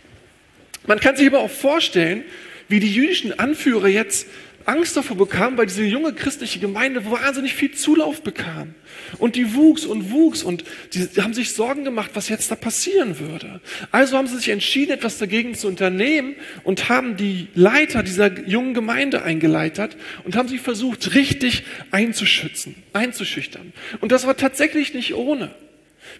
Man 0.86 1.00
kann 1.00 1.16
sich 1.16 1.26
aber 1.26 1.40
auch 1.40 1.50
vorstellen, 1.50 2.24
wie 2.68 2.80
die 2.80 2.92
jüdischen 2.92 3.38
Anführer 3.38 3.88
jetzt 3.88 4.26
Angst 4.66 4.96
davor 4.96 5.16
bekam, 5.16 5.56
weil 5.56 5.66
diese 5.66 5.84
junge 5.84 6.12
christliche 6.12 6.58
Gemeinde 6.58 7.08
wahnsinnig 7.10 7.54
viel 7.54 7.72
Zulauf 7.72 8.22
bekam. 8.22 8.74
Und 9.18 9.36
die 9.36 9.54
wuchs 9.54 9.86
und 9.86 10.10
wuchs 10.10 10.42
und 10.42 10.64
die 10.92 11.22
haben 11.22 11.34
sich 11.34 11.52
Sorgen 11.52 11.84
gemacht, 11.84 12.10
was 12.14 12.28
jetzt 12.28 12.50
da 12.50 12.56
passieren 12.56 13.18
würde. 13.18 13.60
Also 13.92 14.16
haben 14.18 14.26
sie 14.26 14.36
sich 14.36 14.48
entschieden, 14.48 14.92
etwas 14.92 15.18
dagegen 15.18 15.54
zu 15.54 15.68
unternehmen 15.68 16.34
und 16.64 16.88
haben 16.88 17.16
die 17.16 17.48
Leiter 17.54 18.02
dieser 18.02 18.40
jungen 18.46 18.74
Gemeinde 18.74 19.22
eingeleitet 19.22 19.96
und 20.24 20.36
haben 20.36 20.48
sie 20.48 20.58
versucht, 20.58 21.14
richtig 21.14 21.62
einzuschützen, 21.92 22.74
einzuschüchtern. 22.92 23.72
Und 24.00 24.10
das 24.10 24.26
war 24.26 24.36
tatsächlich 24.36 24.94
nicht 24.94 25.14
ohne. 25.14 25.54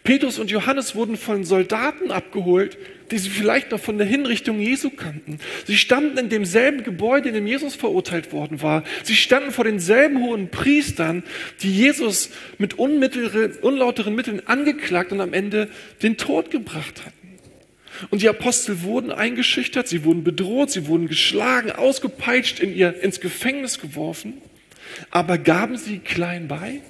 Petrus 0.05 0.39
und 0.39 0.51
Johannes 0.51 0.95
wurden 0.95 1.17
von 1.17 1.45
Soldaten 1.45 2.11
abgeholt, 2.11 2.77
die 3.11 3.19
sie 3.19 3.31
vielleicht 3.31 3.71
noch 3.71 3.81
von 3.81 3.99
der 3.99 4.07
Hinrichtung 4.07 4.61
Jesu 4.61 4.91
kannten. 4.91 5.39
Sie 5.65 5.77
standen 5.77 6.19
in 6.19 6.29
demselben 6.29 6.83
Gebäude, 6.83 7.29
in 7.29 7.35
dem 7.35 7.47
Jesus 7.47 7.75
verurteilt 7.75 8.33
worden 8.33 8.63
war. 8.63 8.85
Sie 9.05 9.15
standen 9.15 9.53
vor 9.53 9.65
denselben 9.65 10.21
hohen 10.21 10.51
Priestern, 10.51 11.23
die 11.63 11.73
Jesus 11.73 12.31
mit 12.59 12.75
unlauteren 12.75 14.15
Mitteln 14.15 14.43
angeklagt 14.47 15.13
und 15.13 15.21
am 15.21 15.33
Ende 15.33 15.69
den 16.03 16.17
Tod 16.17 16.51
gebracht 16.51 17.05
hatten. 17.05 17.17
Und 18.11 18.23
die 18.23 18.29
Apostel 18.29 18.83
wurden 18.83 19.11
eingeschüchtert, 19.11 19.89
sie 19.89 20.05
wurden 20.05 20.23
bedroht, 20.23 20.71
sie 20.71 20.87
wurden 20.87 21.09
geschlagen, 21.09 21.73
ausgepeitscht, 21.73 22.61
in 22.61 22.75
ihr, 22.75 23.03
ins 23.03 23.21
Gefängnis 23.21 23.81
geworfen. 23.81 24.35
Aber 25.11 25.39
gaben 25.39 25.77
sie 25.77 25.99
klein 25.99 26.49
bei? 26.49 26.81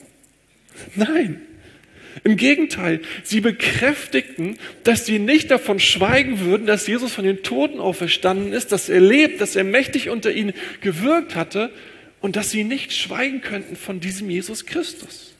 Nein. 0.94 1.40
Im 2.24 2.36
Gegenteil, 2.36 3.00
sie 3.22 3.40
bekräftigten, 3.40 4.58
dass 4.84 5.06
sie 5.06 5.18
nicht 5.18 5.50
davon 5.50 5.80
schweigen 5.80 6.40
würden, 6.40 6.66
dass 6.66 6.86
Jesus 6.86 7.12
von 7.12 7.24
den 7.24 7.42
Toten 7.42 7.78
auferstanden 7.78 8.52
ist, 8.52 8.72
dass 8.72 8.88
er 8.88 9.00
lebt, 9.00 9.40
dass 9.40 9.56
er 9.56 9.64
mächtig 9.64 10.08
unter 10.08 10.32
ihnen 10.32 10.54
gewirkt 10.80 11.34
hatte 11.34 11.70
und 12.20 12.36
dass 12.36 12.50
sie 12.50 12.64
nicht 12.64 12.92
schweigen 12.92 13.40
könnten 13.40 13.76
von 13.76 14.00
diesem 14.00 14.30
Jesus 14.30 14.66
Christus. 14.66 15.34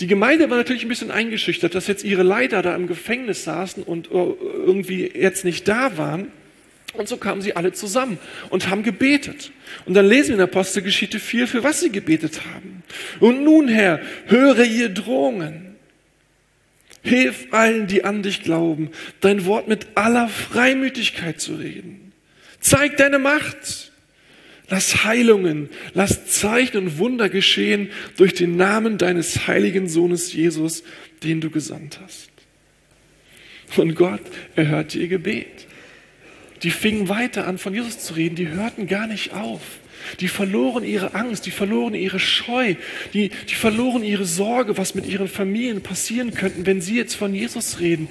Die 0.00 0.06
Gemeinde 0.06 0.48
war 0.48 0.56
natürlich 0.56 0.84
ein 0.84 0.88
bisschen 0.88 1.10
eingeschüchtert, 1.10 1.74
dass 1.74 1.88
jetzt 1.88 2.04
ihre 2.04 2.22
Leiter 2.22 2.62
da 2.62 2.76
im 2.76 2.86
Gefängnis 2.86 3.42
saßen 3.44 3.82
und 3.82 4.06
äh, 4.08 4.10
irgendwie 4.12 5.10
jetzt 5.12 5.44
nicht 5.44 5.66
da 5.66 5.96
waren. 5.96 6.30
Und 6.94 7.08
so 7.08 7.16
kamen 7.16 7.42
sie 7.42 7.54
alle 7.54 7.72
zusammen 7.72 8.18
und 8.50 8.70
haben 8.70 8.82
gebetet. 8.82 9.52
Und 9.84 9.94
dann 9.94 10.06
lesen 10.06 10.30
wir 10.30 10.36
in 10.36 10.40
Apostelgeschichte 10.40 11.20
4, 11.20 11.46
für 11.46 11.62
was 11.62 11.80
sie 11.80 11.90
gebetet 11.90 12.40
haben. 12.46 12.82
Und 13.20 13.44
nun, 13.44 13.68
Herr, 13.68 14.00
höre 14.26 14.64
ihr 14.64 14.88
Drohungen. 14.88 15.76
Hilf 17.02 17.48
allen, 17.52 17.86
die 17.86 18.04
an 18.04 18.22
dich 18.22 18.42
glauben, 18.42 18.90
dein 19.20 19.44
Wort 19.44 19.68
mit 19.68 19.86
aller 19.94 20.28
Freimütigkeit 20.28 21.40
zu 21.40 21.54
reden. 21.54 22.12
Zeig 22.60 22.96
deine 22.96 23.18
Macht. 23.18 23.92
Lass 24.70 25.04
Heilungen, 25.04 25.70
lass 25.94 26.26
Zeichen 26.26 26.76
und 26.76 26.98
Wunder 26.98 27.30
geschehen 27.30 27.88
durch 28.18 28.34
den 28.34 28.56
Namen 28.56 28.98
deines 28.98 29.46
heiligen 29.46 29.88
Sohnes 29.88 30.34
Jesus, 30.34 30.82
den 31.22 31.40
du 31.40 31.48
gesandt 31.48 32.00
hast. 32.02 32.28
Und 33.78 33.94
Gott 33.94 34.20
erhörte 34.56 34.98
ihr 34.98 35.08
Gebet. 35.08 35.66
Die 36.62 36.70
fingen 36.70 37.08
weiter 37.08 37.46
an, 37.46 37.58
von 37.58 37.74
Jesus 37.74 37.98
zu 37.98 38.14
reden, 38.14 38.36
die 38.36 38.48
hörten 38.48 38.86
gar 38.86 39.06
nicht 39.06 39.32
auf. 39.32 39.60
Die 40.20 40.28
verloren 40.28 40.84
ihre 40.84 41.14
Angst, 41.14 41.46
die 41.46 41.50
verloren 41.50 41.94
ihre 41.94 42.20
Scheu, 42.20 42.74
die, 43.14 43.30
die 43.48 43.54
verloren 43.54 44.02
ihre 44.02 44.24
Sorge, 44.24 44.78
was 44.78 44.94
mit 44.94 45.06
ihren 45.06 45.28
Familien 45.28 45.82
passieren 45.82 46.34
könnte, 46.34 46.66
wenn 46.66 46.80
sie 46.80 46.96
jetzt 46.96 47.14
von 47.14 47.34
Jesus 47.34 47.80
reden. 47.80 48.08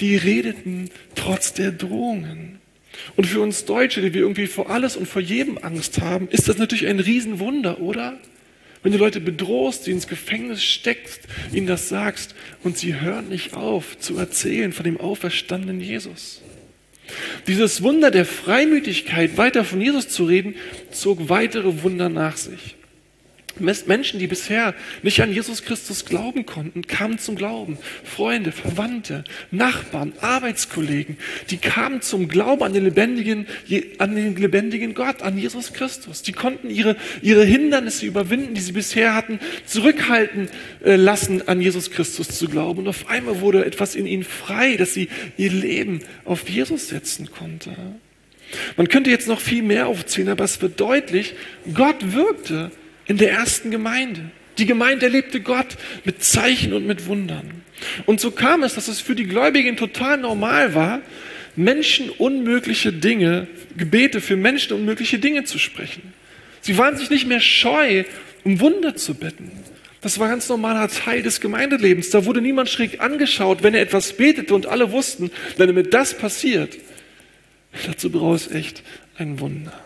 Die 0.00 0.16
redeten 0.16 0.90
trotz 1.14 1.52
der 1.52 1.72
Drohungen. 1.72 2.58
Und 3.16 3.26
für 3.26 3.40
uns 3.40 3.64
Deutsche, 3.64 4.00
die 4.00 4.14
wir 4.14 4.22
irgendwie 4.22 4.46
vor 4.46 4.70
alles 4.70 4.96
und 4.96 5.06
vor 5.06 5.22
jedem 5.22 5.58
Angst 5.58 6.00
haben, 6.00 6.28
ist 6.28 6.48
das 6.48 6.58
natürlich 6.58 6.86
ein 6.86 7.00
Riesenwunder, 7.00 7.80
oder? 7.80 8.18
Wenn 8.82 8.92
du 8.92 8.98
Leute 8.98 9.20
bedrohst, 9.20 9.86
die 9.86 9.90
ins 9.90 10.06
Gefängnis 10.06 10.62
steckst, 10.62 11.22
ihnen 11.52 11.66
das 11.66 11.88
sagst 11.88 12.34
und 12.62 12.78
sie 12.78 13.00
hören 13.00 13.28
nicht 13.28 13.54
auf 13.54 13.98
zu 13.98 14.16
erzählen 14.16 14.72
von 14.72 14.84
dem 14.84 15.00
auferstandenen 15.00 15.80
Jesus. 15.80 16.42
Dieses 17.46 17.82
Wunder 17.82 18.10
der 18.10 18.24
Freimütigkeit, 18.24 19.36
weiter 19.36 19.64
von 19.64 19.80
Jesus 19.80 20.08
zu 20.08 20.24
reden, 20.24 20.54
zog 20.90 21.28
weitere 21.28 21.82
Wunder 21.82 22.08
nach 22.08 22.36
sich. 22.36 22.75
Menschen, 23.60 24.18
die 24.18 24.26
bisher 24.26 24.74
nicht 25.02 25.20
an 25.20 25.32
Jesus 25.32 25.62
Christus 25.62 26.04
glauben 26.04 26.46
konnten, 26.46 26.86
kamen 26.86 27.18
zum 27.18 27.36
Glauben. 27.36 27.78
Freunde, 28.04 28.52
Verwandte, 28.52 29.24
Nachbarn, 29.50 30.12
Arbeitskollegen, 30.20 31.18
die 31.50 31.56
kamen 31.56 32.02
zum 32.02 32.28
Glauben 32.28 32.62
an 32.62 32.72
den 32.72 32.84
lebendigen, 32.84 33.46
an 33.98 34.14
den 34.14 34.36
lebendigen 34.36 34.94
Gott, 34.94 35.22
an 35.22 35.38
Jesus 35.38 35.72
Christus. 35.72 36.22
Die 36.22 36.32
konnten 36.32 36.70
ihre, 36.70 36.96
ihre 37.22 37.44
Hindernisse 37.44 38.06
überwinden, 38.06 38.54
die 38.54 38.60
sie 38.60 38.72
bisher 38.72 39.14
hatten, 39.14 39.40
zurückhalten 39.64 40.48
äh, 40.84 40.96
lassen, 40.96 41.46
an 41.48 41.60
Jesus 41.60 41.90
Christus 41.90 42.28
zu 42.28 42.48
glauben. 42.48 42.80
Und 42.80 42.88
auf 42.88 43.08
einmal 43.08 43.40
wurde 43.40 43.64
etwas 43.64 43.94
in 43.94 44.06
ihnen 44.06 44.24
frei, 44.24 44.76
dass 44.76 44.94
sie 44.94 45.08
ihr 45.36 45.50
Leben 45.50 46.00
auf 46.24 46.48
Jesus 46.48 46.88
setzen 46.88 47.30
konnte. 47.30 47.76
Man 48.76 48.88
könnte 48.88 49.10
jetzt 49.10 49.28
noch 49.28 49.40
viel 49.40 49.62
mehr 49.62 49.88
aufzählen, 49.88 50.28
aber 50.28 50.44
es 50.44 50.60
wird 50.62 50.80
deutlich, 50.80 51.34
Gott 51.74 52.12
wirkte 52.12 52.70
in 53.06 53.16
der 53.16 53.32
ersten 53.32 53.70
Gemeinde. 53.70 54.30
Die 54.58 54.66
Gemeinde 54.66 55.06
erlebte 55.06 55.40
Gott 55.40 55.76
mit 56.04 56.24
Zeichen 56.24 56.72
und 56.72 56.86
mit 56.86 57.06
Wundern. 57.06 57.62
Und 58.06 58.20
so 58.20 58.30
kam 58.30 58.62
es, 58.62 58.74
dass 58.74 58.88
es 58.88 59.00
für 59.00 59.14
die 59.14 59.26
Gläubigen 59.26 59.76
total 59.76 60.16
normal 60.16 60.74
war, 60.74 61.02
Menschen 61.56 62.10
unmögliche 62.10 62.92
Dinge, 62.92 63.48
Gebete 63.76 64.20
für 64.20 64.36
Menschen 64.36 64.74
unmögliche 64.74 65.18
Dinge 65.18 65.44
zu 65.44 65.58
sprechen. 65.58 66.14
Sie 66.60 66.78
waren 66.78 66.96
sich 66.96 67.10
nicht 67.10 67.26
mehr 67.26 67.40
scheu, 67.40 68.04
um 68.44 68.60
Wunder 68.60 68.96
zu 68.96 69.14
bitten. 69.14 69.50
Das 70.00 70.18
war 70.18 70.28
ganz 70.28 70.48
normaler 70.48 70.88
Teil 70.88 71.22
des 71.22 71.40
Gemeindelebens. 71.40 72.10
Da 72.10 72.24
wurde 72.24 72.40
niemand 72.40 72.68
schräg 72.68 73.00
angeschaut, 73.00 73.62
wenn 73.62 73.74
er 73.74 73.82
etwas 73.82 74.12
betete 74.12 74.54
und 74.54 74.66
alle 74.66 74.92
wussten, 74.92 75.30
wenn 75.56 75.66
damit 75.68 75.92
das 75.94 76.14
passiert, 76.14 76.76
dazu 77.86 78.10
brauchst 78.10 78.52
echt 78.52 78.82
ein 79.16 79.40
Wunder. 79.40 79.85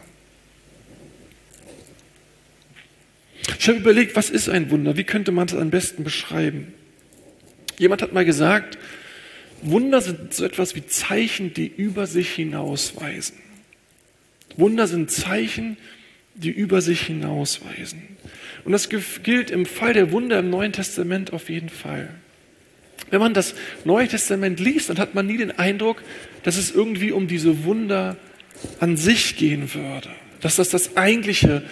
Ich 3.59 3.69
habe 3.69 3.79
überlegt, 3.79 4.17
was 4.17 4.31
ist 4.31 4.49
ein 4.49 4.71
Wunder? 4.71 4.97
Wie 4.97 5.05
könnte 5.05 5.33
man 5.33 5.47
es 5.49 5.55
am 5.55 5.71
besten 5.71 6.05
beschreiben? 6.05 6.73
Jemand 7.79 8.03
hat 8.03 8.13
mal 8.13 8.25
gesagt, 8.25 8.79
Wunder 9.63 10.01
sind 10.01 10.33
so 10.33 10.45
etwas 10.45 10.75
wie 10.75 10.87
Zeichen, 10.87 11.53
die 11.55 11.67
über 11.67 12.07
sich 12.07 12.31
hinausweisen. 12.31 13.37
Wunder 14.57 14.87
sind 14.87 15.11
Zeichen, 15.11 15.77
die 16.35 16.51
über 16.51 16.81
sich 16.81 17.03
hinausweisen. 17.03 18.03
Und 18.65 18.73
das 18.73 18.89
gilt 18.89 19.51
im 19.51 19.67
Fall 19.67 19.93
der 19.93 20.13
Wunder 20.13 20.39
im 20.39 20.51
Neuen 20.51 20.73
Testament 20.73 21.33
auf 21.33 21.49
jeden 21.49 21.69
Fall. 21.69 22.09
Wenn 23.11 23.21
man 23.21 23.35
das 23.35 23.55
Neue 23.85 24.09
Testament 24.09 24.61
liest, 24.61 24.91
dann 24.91 24.99
hat 24.99 25.15
man 25.15 25.27
nie 25.27 25.37
den 25.37 25.59
Eindruck, 25.59 26.03
dass 26.43 26.57
es 26.57 26.71
irgendwie 26.71 27.13
um 27.13 27.27
diese 27.27 27.65
Wunder 27.65 28.17
an 28.79 28.97
sich 28.97 29.37
gehen 29.37 29.73
würde, 29.75 30.11
dass 30.41 30.57
das 30.57 30.69
das 30.69 30.97
eigentliche 30.97 31.63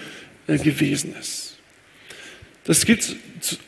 äh, 0.47 0.59
gewesen 0.59 1.15
ist. 1.19 1.58
Das 2.69 2.85
gilt 2.85 3.17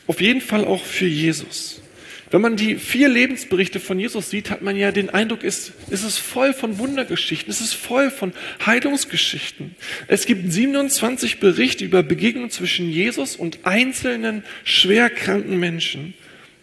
auf 0.05 0.21
jeden 0.21 0.41
Fall 0.41 0.63
auch 0.63 0.85
für 0.85 1.07
Jesus. 1.07 1.81
Wenn 2.29 2.41
man 2.41 2.55
die 2.55 2.75
vier 2.75 3.09
Lebensberichte 3.09 3.79
von 3.79 3.99
Jesus 3.99 4.29
sieht, 4.29 4.51
hat 4.51 4.61
man 4.61 4.75
ja 4.75 4.91
den 4.91 5.09
Eindruck, 5.09 5.43
es, 5.43 5.71
ist 5.89 6.19
voll 6.19 6.53
von 6.53 6.77
Wundergeschichten, 6.77 7.51
es 7.51 7.61
ist 7.61 7.73
voll 7.73 8.11
von 8.11 8.31
Heilungsgeschichten. 8.63 9.75
Es 10.07 10.27
gibt 10.27 10.53
27 10.53 11.39
Berichte 11.39 11.83
über 11.83 12.03
Begegnungen 12.03 12.51
zwischen 12.51 12.91
Jesus 12.91 13.35
und 13.35 13.65
einzelnen 13.65 14.43
schwerkranken 14.65 15.59
Menschen, 15.59 16.13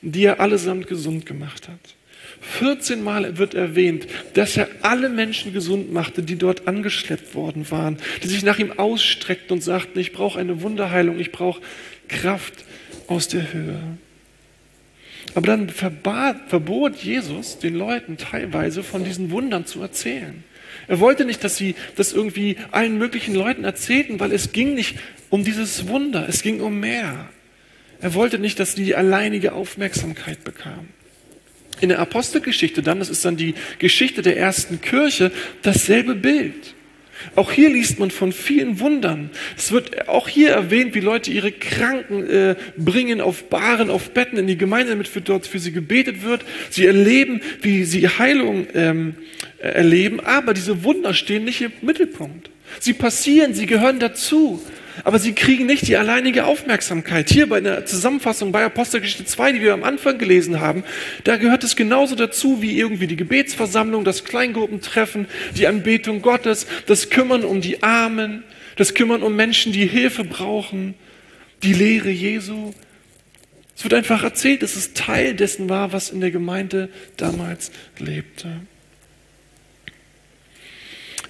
die 0.01 0.23
er 0.23 0.39
allesamt 0.39 0.87
gesund 0.87 1.27
gemacht 1.27 1.67
hat. 1.67 1.97
14 2.41 3.03
Mal 3.03 3.37
wird 3.37 3.55
erwähnt, 3.55 4.07
dass 4.35 4.57
er 4.57 4.69
alle 4.83 5.09
Menschen 5.09 5.53
gesund 5.53 5.93
machte, 5.93 6.23
die 6.23 6.37
dort 6.37 6.69
angeschleppt 6.69 7.35
worden 7.35 7.69
waren, 7.71 7.99
die 8.23 8.29
sich 8.29 8.45
nach 8.45 8.61
ihm 8.61 8.71
ausstreckten 8.79 9.57
und 9.57 9.61
sagten, 9.61 9.99
ich 9.99 10.13
brauche 10.13 10.39
eine 10.39 10.63
Wunderheilung, 10.63 11.19
ich 11.19 11.33
brauche 11.33 11.61
Kraft 12.09 12.55
aus 13.07 13.29
der 13.29 13.53
Höhe. 13.53 13.81
Aber 15.35 15.47
dann 15.47 15.69
verbat, 15.69 16.49
verbot 16.49 16.97
Jesus 16.97 17.59
den 17.59 17.75
Leuten 17.75 18.17
teilweise 18.17 18.83
von 18.83 19.05
diesen 19.05 19.31
Wundern 19.31 19.67
zu 19.67 19.81
erzählen. 19.81 20.43
Er 20.87 21.01
wollte 21.01 21.25
nicht, 21.25 21.45
dass 21.45 21.57
sie 21.57 21.75
das 21.97 22.13
irgendwie 22.13 22.57
allen 22.71 22.99
möglichen 22.99 23.35
Leuten 23.35 23.65
erzählten, 23.65 24.21
weil 24.21 24.33
es 24.33 24.53
ging 24.53 24.75
nicht 24.75 24.97
um 25.29 25.45
dieses 25.45 25.89
Wunder, 25.89 26.27
es 26.29 26.43
ging 26.43 26.61
um 26.61 26.81
mehr. 26.81 27.29
Er 28.01 28.15
wollte 28.15 28.39
nicht, 28.39 28.59
dass 28.59 28.75
sie 28.75 28.85
die 28.85 28.95
alleinige 28.95 29.53
Aufmerksamkeit 29.53 30.45
bekamen. 30.45 30.89
In 31.81 31.91
der 31.91 31.99
Apostelgeschichte 31.99 32.83
dann, 32.83 32.99
das 32.99 33.09
ist 33.09 33.25
dann 33.25 33.37
die 33.37 33.55
Geschichte 33.79 34.23
der 34.23 34.37
ersten 34.37 34.81
Kirche, 34.81 35.31
dasselbe 35.63 36.15
Bild. 36.15 36.75
Auch 37.35 37.53
hier 37.53 37.71
liest 37.71 37.99
man 37.99 38.11
von 38.11 38.33
vielen 38.33 38.81
Wundern. 38.81 39.31
Es 39.57 39.73
wird 39.73 40.09
auch 40.09 40.29
hier 40.29 40.51
erwähnt, 40.51 40.95
wie 40.95 41.01
Leute 41.01 41.31
ihre 41.31 41.53
Kranken 41.53 42.29
äh, 42.29 42.57
bringen 42.77 43.21
auf 43.21 43.45
Baren, 43.45 43.91
auf 43.91 44.11
Betten 44.11 44.39
in 44.39 44.47
die 44.47 44.59
Gemeinde, 44.59 44.91
damit 44.91 45.09
für 45.09 45.21
dort 45.21 45.47
für 45.47 45.59
sie 45.59 45.73
gebetet 45.73 46.23
wird. 46.23 46.45
Sie 46.71 46.87
erleben, 46.87 47.41
wie 47.63 47.85
sie 47.85 48.09
Heilung 48.09 48.67
ähm, 48.75 49.15
erleben, 49.59 50.21
aber 50.21 50.55
diese 50.55 50.85
Wunder 50.85 51.15
stehen 51.15 51.45
nicht 51.45 51.61
im 51.61 51.73
Mittelpunkt. 51.83 52.51
Sie 52.81 52.93
passieren, 52.93 53.55
sie 53.55 53.67
gehören 53.67 53.99
dazu 53.99 54.63
aber 55.05 55.19
sie 55.19 55.33
kriegen 55.33 55.67
nicht 55.67 55.87
die 55.89 55.97
alleinige 55.97 56.45
Aufmerksamkeit. 56.45 57.31
Hier 57.31 57.49
bei 57.49 57.61
der 57.61 57.87
Zusammenfassung 57.87 58.53
bei 58.53 58.65
Apostelgeschichte 58.65 59.25
2, 59.25 59.53
die 59.53 59.61
wir 59.61 59.75
am 59.75 59.85
Anfang 59.85 60.19
gelesen 60.19 60.61
haben, 60.61 60.85
da 61.25 61.37
gehört 61.37 61.65
es 61.65 61.77
genauso 61.77 62.15
dazu 62.15 62.63
wie 62.63 62.79
irgendwie 62.79 63.07
die 63.07 63.17
Gebetsversammlung, 63.17 64.05
das 64.05 64.25
Kleingruppentreffen, 64.25 65.27
die 65.57 65.67
Anbetung 65.67 66.23
Gottes, 66.23 66.67
das 66.87 67.11
Kümmern 67.11 67.45
um 67.45 67.61
die 67.61 67.83
Armen, 67.83 68.45
das 68.77 68.95
Kümmern 68.95 69.23
um 69.23 69.35
Menschen, 69.37 69.73
die 69.73 69.87
Hilfe 69.87 70.25
brauchen, 70.25 70.95
die 71.63 71.73
Lehre 71.73 72.11
Jesu. 72.11 72.73
Es 73.77 73.85
wird 73.85 73.95
einfach 73.95 74.25
erzählt, 74.25 74.63
dass 74.63 74.77
es 74.77 74.93
Teil 74.95 75.35
dessen 75.35 75.69
war, 75.69 75.93
was 75.93 76.11
in 76.11 76.21
der 76.21 76.31
Gemeinde 76.31 76.89
damals 77.17 77.71
lebte. 77.99 78.49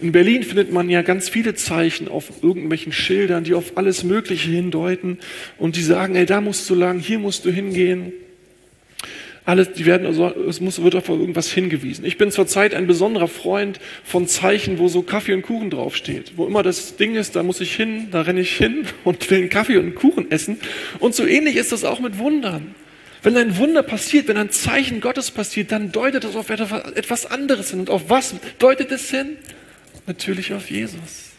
In 0.01 0.13
Berlin 0.13 0.45
findet 0.45 0.73
man 0.73 0.89
ja 0.89 1.03
ganz 1.03 1.29
viele 1.29 1.55
Zeichen 1.55 2.09
auf 2.09 2.43
irgendwelchen 2.43 2.93
Schildern, 2.93 3.43
die 3.43 3.55
auf 3.55 3.77
alles 3.77 4.05
Mögliche 4.05 4.51
hindeuten 4.51 5.19
und 5.59 5.77
die 5.77 5.83
sagen, 5.83 6.15
ey, 6.15 6.25
da 6.25 6.41
musst 6.41 6.71
du 6.71 6.75
lang, 6.75 7.01
hier 7.01 7.19
musst 7.19 7.45
du 7.45 7.51
hingehen. 7.51 8.13
Alles, 9.45 9.73
die 9.73 9.87
werden 9.87 10.07
also, 10.07 10.27
es 10.47 10.61
muss, 10.61 10.83
wird 10.83 10.95
auf 10.95 11.09
irgendwas 11.09 11.51
hingewiesen. 11.51 12.05
Ich 12.05 12.19
bin 12.19 12.31
zurzeit 12.31 12.75
ein 12.75 12.87
besonderer 12.87 13.29
Freund 13.29 13.81
von 14.05 14.29
Zeichen, 14.29 14.79
wo 14.79 14.89
so 14.89 15.03
Kaffee 15.03 15.33
und 15.33 15.43
Kuchen 15.43 15.71
draufsteht. 15.71 16.33
Wo 16.37 16.47
immer 16.47 16.63
das 16.63 16.97
Ding 16.97 17.17
ist, 17.17 17.35
da 17.35 17.43
muss 17.43 17.61
ich 17.63 17.75
hin, 17.75 18.09
da 18.11 18.21
renne 18.21 18.41
ich 18.41 18.57
hin 18.57 18.85
und 19.05 19.29
will 19.31 19.39
einen 19.39 19.49
Kaffee 19.49 19.79
und 19.79 19.85
einen 19.85 19.95
Kuchen 19.95 20.31
essen. 20.31 20.61
Und 20.99 21.15
so 21.15 21.27
ähnlich 21.27 21.57
ist 21.57 21.73
das 21.73 21.85
auch 21.85 21.99
mit 21.99 22.19
Wundern. 22.19 22.75
Wenn 23.23 23.37
ein 23.37 23.57
Wunder 23.57 23.83
passiert, 23.83 24.29
wenn 24.29 24.37
ein 24.37 24.51
Zeichen 24.51 25.01
Gottes 25.01 25.31
passiert, 25.31 25.73
dann 25.73 25.93
deutet 25.93 26.25
es 26.25 26.37
auf 26.37 26.51
etwas 26.51 27.27
anderes 27.27 27.71
hin. 27.71 27.81
Und 27.81 27.91
auf 27.91 28.11
was 28.11 28.35
deutet 28.59 28.93
es 28.93 29.11
hin? 29.11 29.39
Natürlich 30.09 30.53
auf 30.53 30.71
Jesus. 30.71 31.31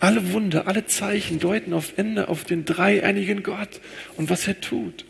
Alle 0.00 0.32
Wunder, 0.32 0.66
alle 0.66 0.86
Zeichen 0.86 1.38
deuten 1.38 1.74
auf 1.74 1.92
Ende 1.96 2.28
auf 2.28 2.44
den 2.44 2.64
dreieinigen 2.64 3.42
Gott 3.42 3.80
und 4.16 4.30
was 4.30 4.48
er 4.48 4.60
tut. 4.60 5.04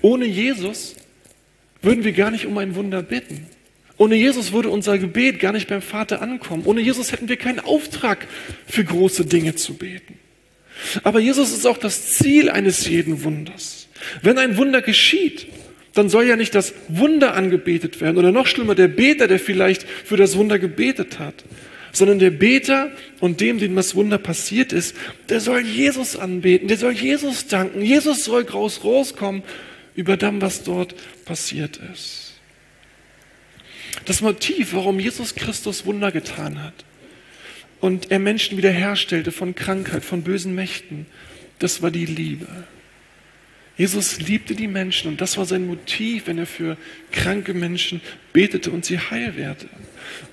Ohne 0.00 0.26
Jesus 0.26 0.94
würden 1.82 2.04
wir 2.04 2.12
gar 2.12 2.30
nicht 2.30 2.46
um 2.46 2.56
ein 2.58 2.76
Wunder 2.76 3.02
bitten. 3.02 3.46
Ohne 3.96 4.14
Jesus 4.14 4.52
würde 4.52 4.70
unser 4.70 4.98
Gebet 4.98 5.40
gar 5.40 5.52
nicht 5.52 5.68
beim 5.68 5.82
Vater 5.82 6.22
ankommen. 6.22 6.62
Ohne 6.64 6.80
Jesus 6.80 7.12
hätten 7.12 7.28
wir 7.28 7.36
keinen 7.36 7.60
Auftrag 7.60 8.26
für 8.66 8.84
große 8.84 9.26
Dinge 9.26 9.54
zu 9.54 9.74
beten. 9.74 10.18
Aber 11.02 11.20
Jesus 11.20 11.52
ist 11.52 11.66
auch 11.66 11.78
das 11.78 12.14
Ziel 12.14 12.48
eines 12.48 12.86
jeden 12.88 13.24
Wunders. 13.24 13.88
Wenn 14.22 14.38
ein 14.38 14.56
Wunder 14.56 14.82
geschieht, 14.82 15.46
dann 15.94 16.08
soll 16.08 16.24
ja 16.24 16.36
nicht 16.36 16.54
das 16.54 16.74
Wunder 16.88 17.34
angebetet 17.34 18.00
werden 18.00 18.16
oder 18.16 18.32
noch 18.32 18.46
schlimmer 18.46 18.74
der 18.74 18.88
Beter, 18.88 19.28
der 19.28 19.38
vielleicht 19.38 19.82
für 19.82 20.16
das 20.16 20.36
Wunder 20.36 20.58
gebetet 20.58 21.18
hat, 21.18 21.44
sondern 21.92 22.18
der 22.18 22.30
Beter 22.30 22.90
und 23.20 23.40
dem, 23.40 23.58
dem 23.58 23.76
das 23.76 23.94
Wunder 23.94 24.18
passiert 24.18 24.72
ist, 24.72 24.96
der 25.28 25.40
soll 25.40 25.60
Jesus 25.60 26.16
anbeten, 26.16 26.68
der 26.68 26.78
soll 26.78 26.92
Jesus 26.92 27.46
danken. 27.46 27.82
Jesus 27.82 28.24
soll 28.24 28.44
groß 28.44 28.82
rauskommen 28.82 29.42
über 29.94 30.16
dem, 30.16 30.40
was 30.40 30.64
dort 30.64 30.94
passiert 31.24 31.78
ist. 31.92 32.32
Das 34.06 34.22
Motiv, 34.22 34.72
warum 34.72 34.98
Jesus 34.98 35.34
Christus 35.34 35.84
Wunder 35.84 36.10
getan 36.10 36.62
hat 36.62 36.74
und 37.80 38.10
er 38.10 38.18
Menschen 38.18 38.56
wiederherstellte 38.56 39.30
von 39.30 39.54
Krankheit, 39.54 40.02
von 40.02 40.22
bösen 40.22 40.54
Mächten, 40.54 41.06
das 41.58 41.82
war 41.82 41.90
die 41.90 42.06
Liebe. 42.06 42.46
Jesus 43.78 44.20
liebte 44.20 44.54
die 44.54 44.68
Menschen 44.68 45.08
und 45.10 45.20
das 45.20 45.38
war 45.38 45.46
sein 45.46 45.66
Motiv, 45.66 46.26
wenn 46.26 46.38
er 46.38 46.46
für 46.46 46.76
kranke 47.10 47.54
Menschen 47.54 48.02
betete 48.32 48.70
und 48.70 48.84
sie 48.84 48.98
heil 48.98 49.36
werde. 49.36 49.66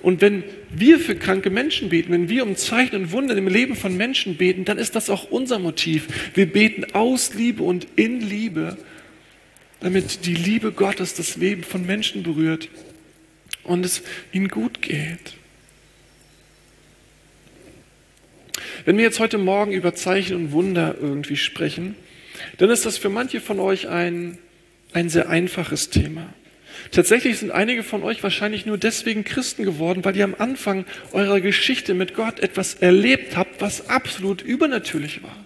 Und 0.02 0.20
wenn 0.20 0.44
wir 0.70 0.98
für 0.98 1.14
kranke 1.14 1.48
Menschen 1.48 1.88
beten, 1.88 2.12
wenn 2.12 2.28
wir 2.28 2.44
um 2.44 2.56
Zeichen 2.56 2.96
und 2.96 3.12
Wunder 3.12 3.36
im 3.36 3.48
Leben 3.48 3.76
von 3.76 3.96
Menschen 3.96 4.36
beten, 4.36 4.66
dann 4.66 4.76
ist 4.76 4.94
das 4.94 5.08
auch 5.08 5.30
unser 5.30 5.58
Motiv. 5.58 6.08
Wir 6.34 6.46
beten 6.46 6.92
aus 6.92 7.32
Liebe 7.34 7.62
und 7.62 7.86
in 7.96 8.20
Liebe, 8.20 8.76
damit 9.80 10.26
die 10.26 10.34
Liebe 10.34 10.72
Gottes 10.72 11.14
das 11.14 11.36
Leben 11.36 11.62
von 11.62 11.86
Menschen 11.86 12.22
berührt 12.22 12.68
und 13.64 13.86
es 13.86 14.02
ihnen 14.32 14.48
gut 14.48 14.82
geht. 14.82 15.34
Wenn 18.84 18.96
wir 18.96 19.04
jetzt 19.04 19.20
heute 19.20 19.38
Morgen 19.38 19.72
über 19.72 19.94
Zeichen 19.94 20.36
und 20.36 20.52
Wunder 20.52 20.96
irgendwie 21.00 21.36
sprechen, 21.36 21.94
dann 22.58 22.70
ist 22.70 22.86
das 22.86 22.98
für 22.98 23.08
manche 23.08 23.40
von 23.40 23.60
euch 23.60 23.88
ein, 23.88 24.38
ein 24.92 25.08
sehr 25.08 25.28
einfaches 25.28 25.90
Thema. 25.90 26.32
Tatsächlich 26.92 27.38
sind 27.38 27.50
einige 27.50 27.82
von 27.82 28.02
euch 28.02 28.22
wahrscheinlich 28.22 28.66
nur 28.66 28.78
deswegen 28.78 29.24
Christen 29.24 29.64
geworden, 29.64 30.04
weil 30.04 30.16
ihr 30.16 30.24
am 30.24 30.34
Anfang 30.38 30.86
eurer 31.12 31.40
Geschichte 31.40 31.94
mit 31.94 32.14
Gott 32.14 32.40
etwas 32.40 32.74
erlebt 32.74 33.36
habt, 33.36 33.60
was 33.60 33.88
absolut 33.88 34.42
übernatürlich 34.42 35.22
war 35.22 35.36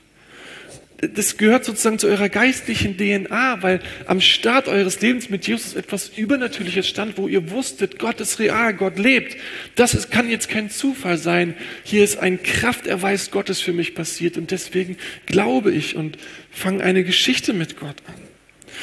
das 0.99 1.37
gehört 1.37 1.65
sozusagen 1.65 1.99
zu 1.99 2.07
eurer 2.07 2.29
geistlichen 2.29 2.97
DNA, 2.97 3.63
weil 3.63 3.81
am 4.07 4.21
Start 4.21 4.69
eures 4.69 5.01
Lebens 5.01 5.29
mit 5.29 5.47
Jesus 5.47 5.75
etwas 5.75 6.11
Übernatürliches 6.17 6.89
stand, 6.89 7.19
wo 7.19 7.27
ihr 7.27 7.51
wusstet, 7.51 7.99
Gott 7.99 8.21
ist 8.21 8.39
real, 8.39 8.75
Gott 8.75 8.99
lebt. 8.99 9.37
Das 9.75 9.95
ist, 9.95 10.11
kann 10.11 10.31
jetzt 10.31 10.49
kein 10.49 10.71
Zufall 10.71 11.19
sein. 11.19 11.55
Hier 11.83 12.05
ist 12.05 12.19
ein 12.19 12.43
Krafterweis 12.43 13.31
Gottes 13.31 13.61
für 13.61 13.73
mich 13.73 13.95
passiert 13.95 14.37
und 14.37 14.51
deswegen 14.51 14.97
glaube 15.27 15.73
ich 15.73 15.97
und 15.97 16.17
fange 16.51 16.83
eine 16.85 17.03
Geschichte 17.05 17.53
mit 17.53 17.79
Gott 17.79 17.97
an. 18.07 18.15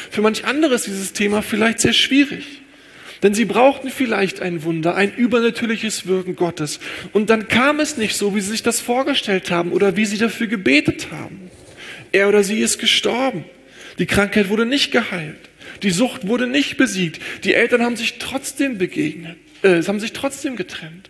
Für 0.09 0.21
manch 0.21 0.45
anderes 0.45 0.87
ist 0.87 0.95
dieses 0.95 1.13
Thema 1.13 1.41
vielleicht 1.41 1.79
sehr 1.79 1.93
schwierig. 1.93 2.61
Denn 3.23 3.33
sie 3.35 3.45
brauchten 3.45 3.91
vielleicht 3.91 4.41
ein 4.41 4.63
Wunder, 4.63 4.95
ein 4.95 5.13
übernatürliches 5.13 6.07
Wirken 6.07 6.35
Gottes. 6.35 6.79
Und 7.13 7.29
dann 7.29 7.47
kam 7.47 7.79
es 7.79 7.97
nicht 7.97 8.15
so, 8.15 8.35
wie 8.35 8.41
sie 8.41 8.49
sich 8.49 8.63
das 8.63 8.79
vorgestellt 8.79 9.51
haben 9.51 9.73
oder 9.73 9.95
wie 9.95 10.05
sie 10.05 10.17
dafür 10.17 10.47
gebetet 10.47 11.09
haben. 11.11 11.51
Er 12.11 12.27
oder 12.29 12.43
sie 12.43 12.59
ist 12.59 12.79
gestorben. 12.79 13.45
Die 13.99 14.05
Krankheit 14.05 14.49
wurde 14.49 14.65
nicht 14.65 14.91
geheilt. 14.91 15.37
Die 15.83 15.91
Sucht 15.91 16.27
wurde 16.27 16.47
nicht 16.47 16.77
besiegt. 16.77 17.21
Die 17.43 17.53
Eltern 17.53 17.81
haben 17.81 17.95
sich 17.95 18.19
trotzdem 18.19 18.77
begegnet, 18.77 19.37
äh, 19.63 19.81
haben 19.83 19.99
sich 19.99 20.13
trotzdem 20.13 20.55
getrennt. 20.55 21.09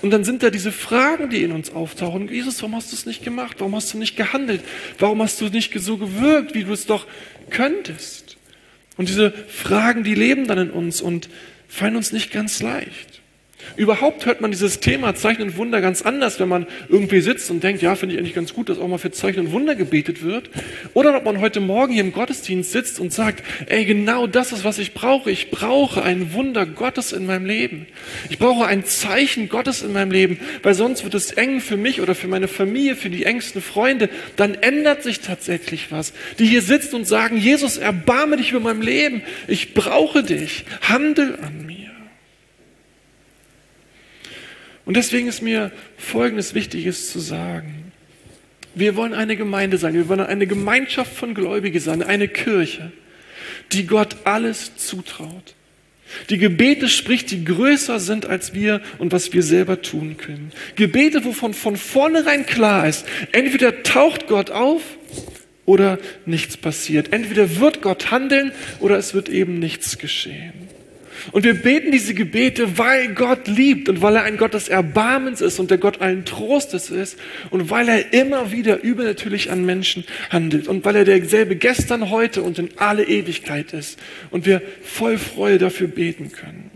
Und 0.00 0.10
dann 0.10 0.22
sind 0.22 0.42
da 0.42 0.50
diese 0.50 0.70
Fragen, 0.70 1.30
die 1.30 1.42
in 1.42 1.52
uns 1.52 1.70
auftauchen. 1.70 2.28
Jesus, 2.28 2.62
warum 2.62 2.76
hast 2.76 2.92
du 2.92 2.96
es 2.96 3.06
nicht 3.06 3.24
gemacht? 3.24 3.56
Warum 3.58 3.74
hast 3.74 3.92
du 3.92 3.98
nicht 3.98 4.16
gehandelt? 4.16 4.62
Warum 4.98 5.20
hast 5.22 5.40
du 5.40 5.46
nicht 5.46 5.72
so 5.80 5.96
gewirkt, 5.96 6.54
wie 6.54 6.64
du 6.64 6.72
es 6.72 6.86
doch 6.86 7.06
könntest? 7.50 8.36
Und 8.96 9.08
diese 9.08 9.32
Fragen, 9.32 10.04
die 10.04 10.14
leben 10.14 10.46
dann 10.46 10.58
in 10.58 10.70
uns 10.70 11.00
und 11.00 11.28
fallen 11.68 11.96
uns 11.96 12.12
nicht 12.12 12.30
ganz 12.30 12.62
leicht. 12.62 13.21
Überhaupt 13.76 14.26
hört 14.26 14.40
man 14.40 14.50
dieses 14.50 14.80
Thema 14.80 15.14
Zeichen 15.14 15.42
und 15.42 15.56
Wunder 15.56 15.80
ganz 15.80 16.02
anders, 16.02 16.38
wenn 16.40 16.48
man 16.48 16.66
irgendwie 16.88 17.20
sitzt 17.20 17.50
und 17.50 17.62
denkt, 17.62 17.82
ja, 17.82 17.94
finde 17.94 18.14
ich 18.14 18.20
eigentlich 18.20 18.34
ganz 18.34 18.52
gut, 18.52 18.68
dass 18.68 18.78
auch 18.78 18.88
mal 18.88 18.98
für 18.98 19.10
Zeichen 19.10 19.40
und 19.40 19.52
Wunder 19.52 19.74
gebetet 19.74 20.22
wird. 20.22 20.50
Oder 20.94 21.16
ob 21.16 21.24
man 21.24 21.40
heute 21.40 21.60
Morgen 21.60 21.92
hier 21.92 22.02
im 22.02 22.12
Gottesdienst 22.12 22.72
sitzt 22.72 23.00
und 23.00 23.12
sagt, 23.12 23.42
ey, 23.66 23.84
genau 23.84 24.26
das 24.26 24.52
ist, 24.52 24.64
was 24.64 24.78
ich 24.78 24.94
brauche. 24.94 25.30
Ich 25.30 25.50
brauche 25.50 26.02
ein 26.02 26.34
Wunder 26.34 26.66
Gottes 26.66 27.12
in 27.12 27.26
meinem 27.26 27.46
Leben. 27.46 27.86
Ich 28.28 28.38
brauche 28.38 28.66
ein 28.66 28.84
Zeichen 28.84 29.48
Gottes 29.48 29.82
in 29.82 29.92
meinem 29.92 30.10
Leben, 30.10 30.38
weil 30.62 30.74
sonst 30.74 31.04
wird 31.04 31.14
es 31.14 31.32
eng 31.32 31.60
für 31.60 31.76
mich 31.76 32.00
oder 32.00 32.14
für 32.14 32.28
meine 32.28 32.48
Familie, 32.48 32.96
für 32.96 33.10
die 33.10 33.24
engsten 33.24 33.62
Freunde. 33.62 34.08
Dann 34.36 34.54
ändert 34.54 35.02
sich 35.02 35.20
tatsächlich 35.20 35.90
was. 35.90 36.12
Die 36.38 36.46
hier 36.46 36.62
sitzen 36.62 36.96
und 36.96 37.06
sagen, 37.06 37.36
Jesus, 37.36 37.78
erbarme 37.78 38.36
dich 38.36 38.50
über 38.50 38.60
meinem 38.60 38.82
Leben. 38.82 39.22
Ich 39.48 39.74
brauche 39.74 40.22
dich. 40.22 40.64
Handel 40.82 41.38
an 41.42 41.66
mir. 41.66 41.71
Und 44.84 44.96
deswegen 44.96 45.28
ist 45.28 45.42
mir 45.42 45.70
Folgendes 45.96 46.54
Wichtiges 46.54 47.12
zu 47.12 47.20
sagen. 47.20 47.92
Wir 48.74 48.96
wollen 48.96 49.14
eine 49.14 49.36
Gemeinde 49.36 49.78
sein, 49.78 49.94
wir 49.94 50.08
wollen 50.08 50.20
eine 50.20 50.46
Gemeinschaft 50.46 51.14
von 51.14 51.34
Gläubigen 51.34 51.78
sein, 51.78 52.02
eine 52.02 52.26
Kirche, 52.28 52.90
die 53.72 53.86
Gott 53.86 54.16
alles 54.24 54.76
zutraut. 54.76 55.54
Die 56.30 56.38
Gebete 56.38 56.88
spricht, 56.88 57.30
die 57.30 57.44
größer 57.44 57.98
sind 58.00 58.26
als 58.26 58.54
wir 58.54 58.80
und 58.98 59.12
was 59.12 59.32
wir 59.32 59.42
selber 59.42 59.82
tun 59.82 60.16
können. 60.16 60.52
Gebete, 60.76 61.24
wovon 61.24 61.54
von 61.54 61.76
vornherein 61.76 62.46
klar 62.46 62.88
ist, 62.88 63.06
entweder 63.32 63.82
taucht 63.82 64.26
Gott 64.26 64.50
auf 64.50 64.82
oder 65.64 65.98
nichts 66.26 66.56
passiert. 66.56 67.12
Entweder 67.12 67.60
wird 67.60 67.82
Gott 67.82 68.10
handeln 68.10 68.52
oder 68.80 68.96
es 68.98 69.14
wird 69.14 69.28
eben 69.28 69.58
nichts 69.58 69.98
geschehen. 69.98 70.52
Und 71.30 71.44
wir 71.44 71.54
beten 71.54 71.92
diese 71.92 72.14
Gebete, 72.14 72.78
weil 72.78 73.14
Gott 73.14 73.46
liebt 73.46 73.88
und 73.88 74.02
weil 74.02 74.16
er 74.16 74.24
ein 74.24 74.36
Gott 74.36 74.54
des 74.54 74.68
Erbarmens 74.68 75.40
ist 75.40 75.60
und 75.60 75.70
der 75.70 75.78
Gott 75.78 76.00
allen 76.00 76.24
Trostes 76.24 76.90
ist 76.90 77.18
und 77.50 77.70
weil 77.70 77.88
er 77.88 78.12
immer 78.12 78.50
wieder 78.50 78.82
übernatürlich 78.82 79.50
an 79.50 79.64
Menschen 79.64 80.04
handelt 80.30 80.66
und 80.66 80.84
weil 80.84 80.96
er 80.96 81.04
derselbe 81.04 81.56
gestern, 81.56 82.10
heute 82.10 82.42
und 82.42 82.58
in 82.58 82.70
alle 82.76 83.04
Ewigkeit 83.04 83.72
ist 83.72 83.98
und 84.30 84.46
wir 84.46 84.62
voll 84.82 85.18
Freude 85.18 85.58
dafür 85.58 85.86
beten 85.86 86.32
können. 86.32 86.70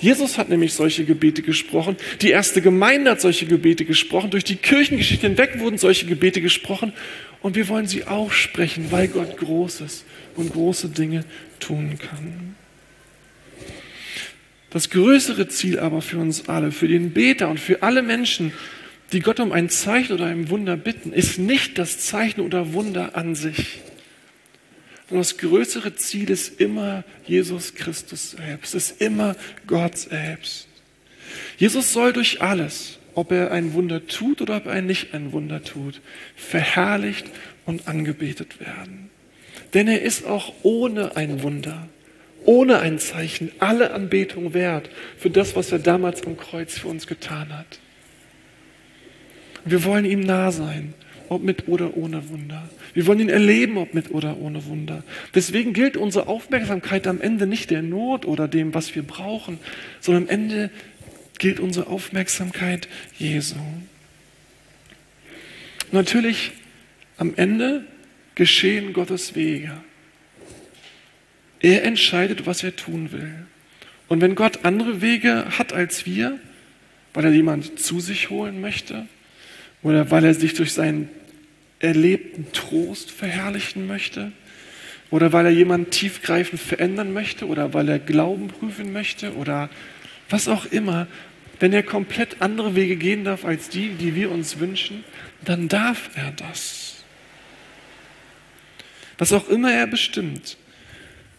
Jesus 0.00 0.38
hat 0.38 0.48
nämlich 0.48 0.72
solche 0.72 1.04
Gebete 1.04 1.42
gesprochen. 1.42 1.96
Die 2.22 2.30
erste 2.30 2.60
Gemeinde 2.62 3.10
hat 3.12 3.20
solche 3.20 3.46
Gebete 3.46 3.84
gesprochen. 3.84 4.30
Durch 4.30 4.44
die 4.44 4.56
Kirchengeschichte 4.56 5.26
hinweg 5.26 5.58
wurden 5.58 5.78
solche 5.78 6.06
Gebete 6.06 6.40
gesprochen. 6.40 6.92
Und 7.42 7.56
wir 7.56 7.68
wollen 7.68 7.86
sie 7.86 8.04
auch 8.06 8.32
sprechen, 8.32 8.86
weil 8.90 9.08
Gott 9.08 9.36
Großes 9.36 10.04
und 10.36 10.52
große 10.52 10.88
Dinge 10.88 11.24
tun 11.60 11.98
kann. 11.98 12.54
Das 14.74 14.90
größere 14.90 15.46
Ziel 15.46 15.78
aber 15.78 16.02
für 16.02 16.18
uns 16.18 16.48
alle, 16.48 16.72
für 16.72 16.88
den 16.88 17.12
Beter 17.12 17.48
und 17.48 17.60
für 17.60 17.84
alle 17.84 18.02
Menschen, 18.02 18.52
die 19.12 19.20
Gott 19.20 19.38
um 19.38 19.52
ein 19.52 19.68
Zeichen 19.68 20.14
oder 20.14 20.26
ein 20.26 20.50
Wunder 20.50 20.76
bitten, 20.76 21.12
ist 21.12 21.38
nicht 21.38 21.78
das 21.78 22.00
Zeichen 22.00 22.40
oder 22.40 22.72
Wunder 22.72 23.14
an 23.14 23.36
sich. 23.36 23.82
Sondern 25.08 25.20
das 25.20 25.38
größere 25.38 25.94
Ziel 25.94 26.28
ist 26.28 26.60
immer 26.60 27.04
Jesus 27.24 27.76
Christus 27.76 28.32
selbst, 28.32 28.74
ist 28.74 29.00
immer 29.00 29.36
Gott 29.68 29.96
selbst. 29.96 30.66
Jesus 31.56 31.92
soll 31.92 32.12
durch 32.12 32.42
alles, 32.42 32.98
ob 33.14 33.30
er 33.30 33.52
ein 33.52 33.74
Wunder 33.74 34.08
tut 34.08 34.42
oder 34.42 34.56
ob 34.56 34.66
er 34.66 34.82
nicht 34.82 35.14
ein 35.14 35.30
Wunder 35.30 35.62
tut, 35.62 36.00
verherrlicht 36.34 37.26
und 37.64 37.86
angebetet 37.86 38.58
werden. 38.58 39.08
Denn 39.72 39.86
er 39.86 40.02
ist 40.02 40.26
auch 40.26 40.52
ohne 40.64 41.14
ein 41.14 41.44
Wunder 41.44 41.88
ohne 42.44 42.80
ein 42.80 42.98
Zeichen 42.98 43.50
alle 43.58 43.92
Anbetung 43.92 44.54
wert 44.54 44.90
für 45.16 45.30
das, 45.30 45.56
was 45.56 45.72
er 45.72 45.78
damals 45.78 46.26
am 46.26 46.36
Kreuz 46.36 46.78
für 46.78 46.88
uns 46.88 47.06
getan 47.06 47.56
hat. 47.56 47.78
Wir 49.64 49.84
wollen 49.84 50.04
ihm 50.04 50.20
nah 50.20 50.52
sein, 50.52 50.94
ob 51.28 51.42
mit 51.42 51.68
oder 51.68 51.96
ohne 51.96 52.28
Wunder. 52.28 52.68
Wir 52.92 53.06
wollen 53.06 53.20
ihn 53.20 53.28
erleben, 53.28 53.78
ob 53.78 53.94
mit 53.94 54.10
oder 54.10 54.38
ohne 54.38 54.66
Wunder. 54.66 55.02
Deswegen 55.34 55.72
gilt 55.72 55.96
unsere 55.96 56.28
Aufmerksamkeit 56.28 57.06
am 57.06 57.20
Ende 57.20 57.46
nicht 57.46 57.70
der 57.70 57.82
Not 57.82 58.26
oder 58.26 58.46
dem, 58.46 58.74
was 58.74 58.94
wir 58.94 59.02
brauchen, 59.02 59.58
sondern 60.00 60.24
am 60.24 60.28
Ende 60.28 60.70
gilt 61.38 61.60
unsere 61.60 61.86
Aufmerksamkeit 61.86 62.88
Jesu. 63.18 63.56
Natürlich, 65.92 66.52
am 67.16 67.34
Ende 67.36 67.84
geschehen 68.34 68.92
Gottes 68.92 69.34
Wege. 69.34 69.72
Er 71.64 71.82
entscheidet, 71.84 72.44
was 72.44 72.62
er 72.62 72.76
tun 72.76 73.10
will. 73.10 73.32
Und 74.06 74.20
wenn 74.20 74.34
Gott 74.34 74.66
andere 74.66 75.00
Wege 75.00 75.46
hat 75.56 75.72
als 75.72 76.04
wir, 76.04 76.38
weil 77.14 77.24
er 77.24 77.32
jemand 77.32 77.80
zu 77.80 78.00
sich 78.00 78.28
holen 78.28 78.60
möchte 78.60 79.06
oder 79.82 80.10
weil 80.10 80.26
er 80.26 80.34
sich 80.34 80.52
durch 80.52 80.74
seinen 80.74 81.08
erlebten 81.78 82.52
Trost 82.52 83.10
verherrlichen 83.10 83.86
möchte 83.86 84.30
oder 85.10 85.32
weil 85.32 85.46
er 85.46 85.52
jemanden 85.52 85.90
tiefgreifend 85.90 86.60
verändern 86.60 87.14
möchte 87.14 87.46
oder 87.46 87.72
weil 87.72 87.88
er 87.88 87.98
Glauben 87.98 88.48
prüfen 88.48 88.92
möchte 88.92 89.34
oder 89.34 89.70
was 90.28 90.48
auch 90.48 90.66
immer, 90.66 91.06
wenn 91.60 91.72
er 91.72 91.82
komplett 91.82 92.42
andere 92.42 92.76
Wege 92.76 92.96
gehen 92.96 93.24
darf 93.24 93.46
als 93.46 93.70
die, 93.70 93.94
die 93.94 94.14
wir 94.14 94.30
uns 94.30 94.58
wünschen, 94.58 95.02
dann 95.42 95.68
darf 95.68 96.10
er 96.14 96.30
das. 96.32 97.04
Was 99.16 99.32
auch 99.32 99.48
immer 99.48 99.72
er 99.72 99.86
bestimmt, 99.86 100.58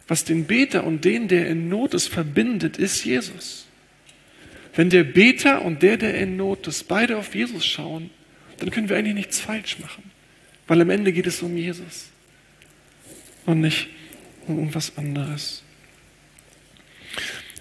Was 0.07 0.23
den 0.23 0.45
Beter 0.45 0.83
und 0.83 1.03
den, 1.03 1.27
der 1.27 1.47
in 1.47 1.67
Not 1.69 1.93
ist, 1.93 2.07
verbindet, 2.07 2.77
ist 2.77 3.03
Jesus. 3.05 3.65
Wenn 4.75 4.89
der 4.89 5.03
Beter 5.03 5.63
und 5.63 5.81
der, 5.81 5.97
der 5.97 6.15
in 6.15 6.37
Not 6.37 6.67
ist, 6.67 6.87
beide 6.87 7.17
auf 7.17 7.33
Jesus 7.33 7.65
schauen, 7.65 8.09
dann 8.57 8.69
können 8.71 8.89
wir 8.89 8.97
eigentlich 8.97 9.15
nichts 9.15 9.39
falsch 9.39 9.79
machen. 9.79 10.11
Weil 10.67 10.81
am 10.81 10.89
Ende 10.89 11.11
geht 11.13 11.27
es 11.27 11.41
um 11.41 11.55
Jesus 11.55 12.09
und 13.45 13.61
nicht 13.61 13.87
um 14.47 14.57
irgendwas 14.57 14.97
anderes. 14.97 15.63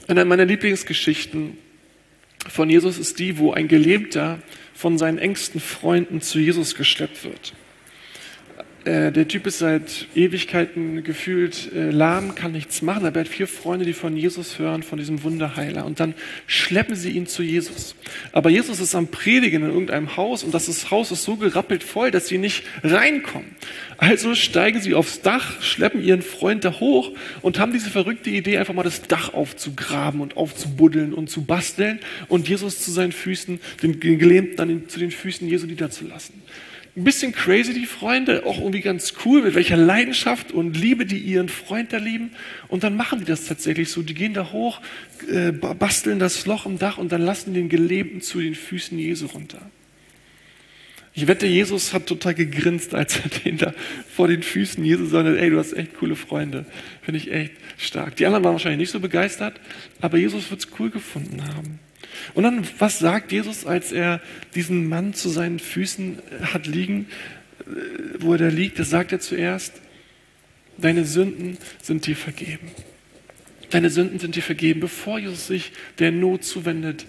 Eine 0.06 0.24
meiner 0.24 0.44
Lieblingsgeschichten 0.44 1.56
von 2.46 2.68
Jesus 2.68 2.98
ist 2.98 3.18
die, 3.18 3.38
wo 3.38 3.52
ein 3.52 3.68
Gelähmter 3.68 4.38
von 4.74 4.98
seinen 4.98 5.18
engsten 5.18 5.60
Freunden 5.60 6.20
zu 6.20 6.38
Jesus 6.38 6.74
geschleppt 6.74 7.24
wird. 7.24 7.54
Äh, 8.84 9.12
der 9.12 9.26
Typ 9.28 9.46
ist 9.46 9.60
seit 9.60 10.08
Ewigkeiten 10.14 11.02
gefühlt 11.04 11.72
äh, 11.72 11.90
lahm, 11.90 12.34
kann 12.34 12.52
nichts 12.52 12.82
machen, 12.82 13.06
aber 13.06 13.16
er 13.16 13.24
hat 13.24 13.28
vier 13.28 13.46
Freunde, 13.46 13.86
die 13.86 13.94
von 13.94 14.14
Jesus 14.14 14.58
hören, 14.58 14.82
von 14.82 14.98
diesem 14.98 15.22
Wunderheiler. 15.22 15.86
Und 15.86 16.00
dann 16.00 16.14
schleppen 16.46 16.94
sie 16.94 17.12
ihn 17.12 17.26
zu 17.26 17.42
Jesus. 17.42 17.94
Aber 18.32 18.50
Jesus 18.50 18.80
ist 18.80 18.94
am 18.94 19.08
Predigen 19.08 19.62
in 19.62 19.70
irgendeinem 19.70 20.18
Haus 20.18 20.44
und 20.44 20.52
das 20.52 20.90
Haus 20.90 21.10
ist 21.12 21.22
so 21.22 21.36
gerappelt 21.36 21.82
voll, 21.82 22.10
dass 22.10 22.28
sie 22.28 22.36
nicht 22.36 22.64
reinkommen. 22.82 23.56
Also 23.96 24.34
steigen 24.34 24.80
sie 24.80 24.92
aufs 24.92 25.22
Dach, 25.22 25.62
schleppen 25.62 26.02
ihren 26.04 26.22
Freund 26.22 26.64
da 26.64 26.78
hoch 26.78 27.12
und 27.40 27.58
haben 27.58 27.72
diese 27.72 27.88
verrückte 27.88 28.28
Idee, 28.28 28.58
einfach 28.58 28.74
mal 28.74 28.82
das 28.82 29.02
Dach 29.02 29.32
aufzugraben 29.32 30.20
und 30.20 30.36
aufzubuddeln 30.36 31.14
und 31.14 31.30
zu 31.30 31.44
basteln 31.44 32.00
und 32.28 32.48
Jesus 32.48 32.84
zu 32.84 32.90
seinen 32.90 33.12
Füßen, 33.12 33.60
den 33.82 33.98
Gelähmten 34.00 34.56
dann 34.56 34.88
zu 34.88 34.98
den 34.98 35.10
Füßen 35.10 35.48
Jesu 35.48 35.66
niederzulassen 35.66 36.34
ein 36.96 37.02
bisschen 37.02 37.32
crazy, 37.32 37.74
die 37.74 37.86
Freunde, 37.86 38.46
auch 38.46 38.58
irgendwie 38.58 38.80
ganz 38.80 39.14
cool, 39.24 39.42
mit 39.42 39.54
welcher 39.56 39.76
Leidenschaft 39.76 40.52
und 40.52 40.76
Liebe 40.76 41.06
die 41.06 41.18
ihren 41.18 41.48
Freund 41.48 41.92
da 41.92 41.96
lieben. 41.96 42.30
Und 42.68 42.84
dann 42.84 42.96
machen 42.96 43.18
die 43.18 43.24
das 43.24 43.46
tatsächlich 43.46 43.90
so. 43.90 44.02
Die 44.02 44.14
gehen 44.14 44.32
da 44.32 44.52
hoch, 44.52 44.80
äh, 45.28 45.50
basteln 45.50 46.20
das 46.20 46.46
Loch 46.46 46.66
im 46.66 46.78
Dach 46.78 46.98
und 46.98 47.10
dann 47.10 47.22
lassen 47.22 47.52
den 47.52 47.68
Gelebten 47.68 48.20
zu 48.20 48.40
den 48.40 48.54
Füßen 48.54 48.96
Jesu 48.96 49.26
runter. 49.26 49.60
Ich 51.16 51.28
wette, 51.28 51.46
Jesus 51.46 51.92
hat 51.92 52.06
total 52.06 52.34
gegrinst, 52.34 52.94
als 52.94 53.16
er 53.16 53.28
den 53.44 53.56
da 53.56 53.74
vor 54.14 54.28
den 54.28 54.44
Füßen 54.44 54.84
Jesu 54.84 55.06
sagte, 55.06 55.38
ey, 55.40 55.50
du 55.50 55.58
hast 55.58 55.72
echt 55.72 55.98
coole 55.98 56.14
Freunde. 56.14 56.64
Finde 57.02 57.18
ich 57.18 57.32
echt 57.32 57.52
stark. 57.76 58.14
Die 58.16 58.26
anderen 58.26 58.44
waren 58.44 58.52
wahrscheinlich 58.52 58.78
nicht 58.78 58.90
so 58.90 59.00
begeistert, 59.00 59.60
aber 60.00 60.18
Jesus 60.18 60.48
wird 60.50 60.60
es 60.60 60.68
cool 60.78 60.90
gefunden 60.90 61.42
haben. 61.56 61.80
Und 62.34 62.44
dann, 62.44 62.66
was 62.78 62.98
sagt 62.98 63.32
Jesus, 63.32 63.66
als 63.66 63.92
er 63.92 64.20
diesen 64.54 64.88
Mann 64.88 65.14
zu 65.14 65.28
seinen 65.28 65.58
Füßen 65.58 66.18
äh, 66.18 66.44
hat 66.46 66.66
liegen, 66.66 67.06
äh, 67.60 67.70
wo 68.20 68.32
er 68.32 68.38
da 68.38 68.48
liegt? 68.48 68.78
Das 68.78 68.90
sagt 68.90 69.12
er 69.12 69.20
zuerst, 69.20 69.74
deine 70.78 71.04
Sünden 71.04 71.58
sind 71.82 72.06
dir 72.06 72.16
vergeben. 72.16 72.70
Deine 73.70 73.90
Sünden 73.90 74.18
sind 74.18 74.36
dir 74.36 74.42
vergeben, 74.42 74.80
bevor 74.80 75.18
Jesus 75.18 75.46
sich 75.46 75.72
der 75.98 76.12
Not 76.12 76.44
zuwendet, 76.44 77.06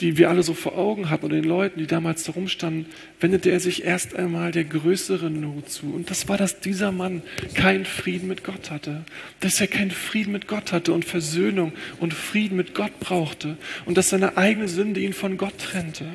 die 0.00 0.16
wir 0.16 0.30
alle 0.30 0.42
so 0.42 0.54
vor 0.54 0.78
Augen 0.78 1.10
hatten 1.10 1.26
oder 1.26 1.36
den 1.36 1.44
Leuten, 1.44 1.78
die 1.78 1.86
damals 1.86 2.24
da 2.24 2.32
rumstanden, 2.32 2.86
wendete 3.20 3.50
er 3.50 3.60
sich 3.60 3.84
erst 3.84 4.16
einmal 4.16 4.50
der 4.50 4.64
größeren 4.64 5.40
Not 5.40 5.68
zu. 5.68 5.92
Und 5.92 6.10
das 6.10 6.28
war, 6.28 6.38
dass 6.38 6.60
dieser 6.60 6.90
Mann 6.90 7.22
keinen 7.54 7.84
Frieden 7.84 8.28
mit 8.28 8.42
Gott 8.42 8.70
hatte. 8.70 9.04
Dass 9.40 9.60
er 9.60 9.66
keinen 9.66 9.90
Frieden 9.90 10.32
mit 10.32 10.46
Gott 10.46 10.72
hatte 10.72 10.92
und 10.92 11.04
Versöhnung 11.04 11.72
und 11.98 12.14
Frieden 12.14 12.56
mit 12.56 12.74
Gott 12.74 12.98
brauchte. 12.98 13.58
Und 13.84 13.98
dass 13.98 14.10
seine 14.10 14.38
eigene 14.38 14.68
Sünde 14.68 15.00
ihn 15.00 15.12
von 15.12 15.36
Gott 15.36 15.58
trennte. 15.58 16.06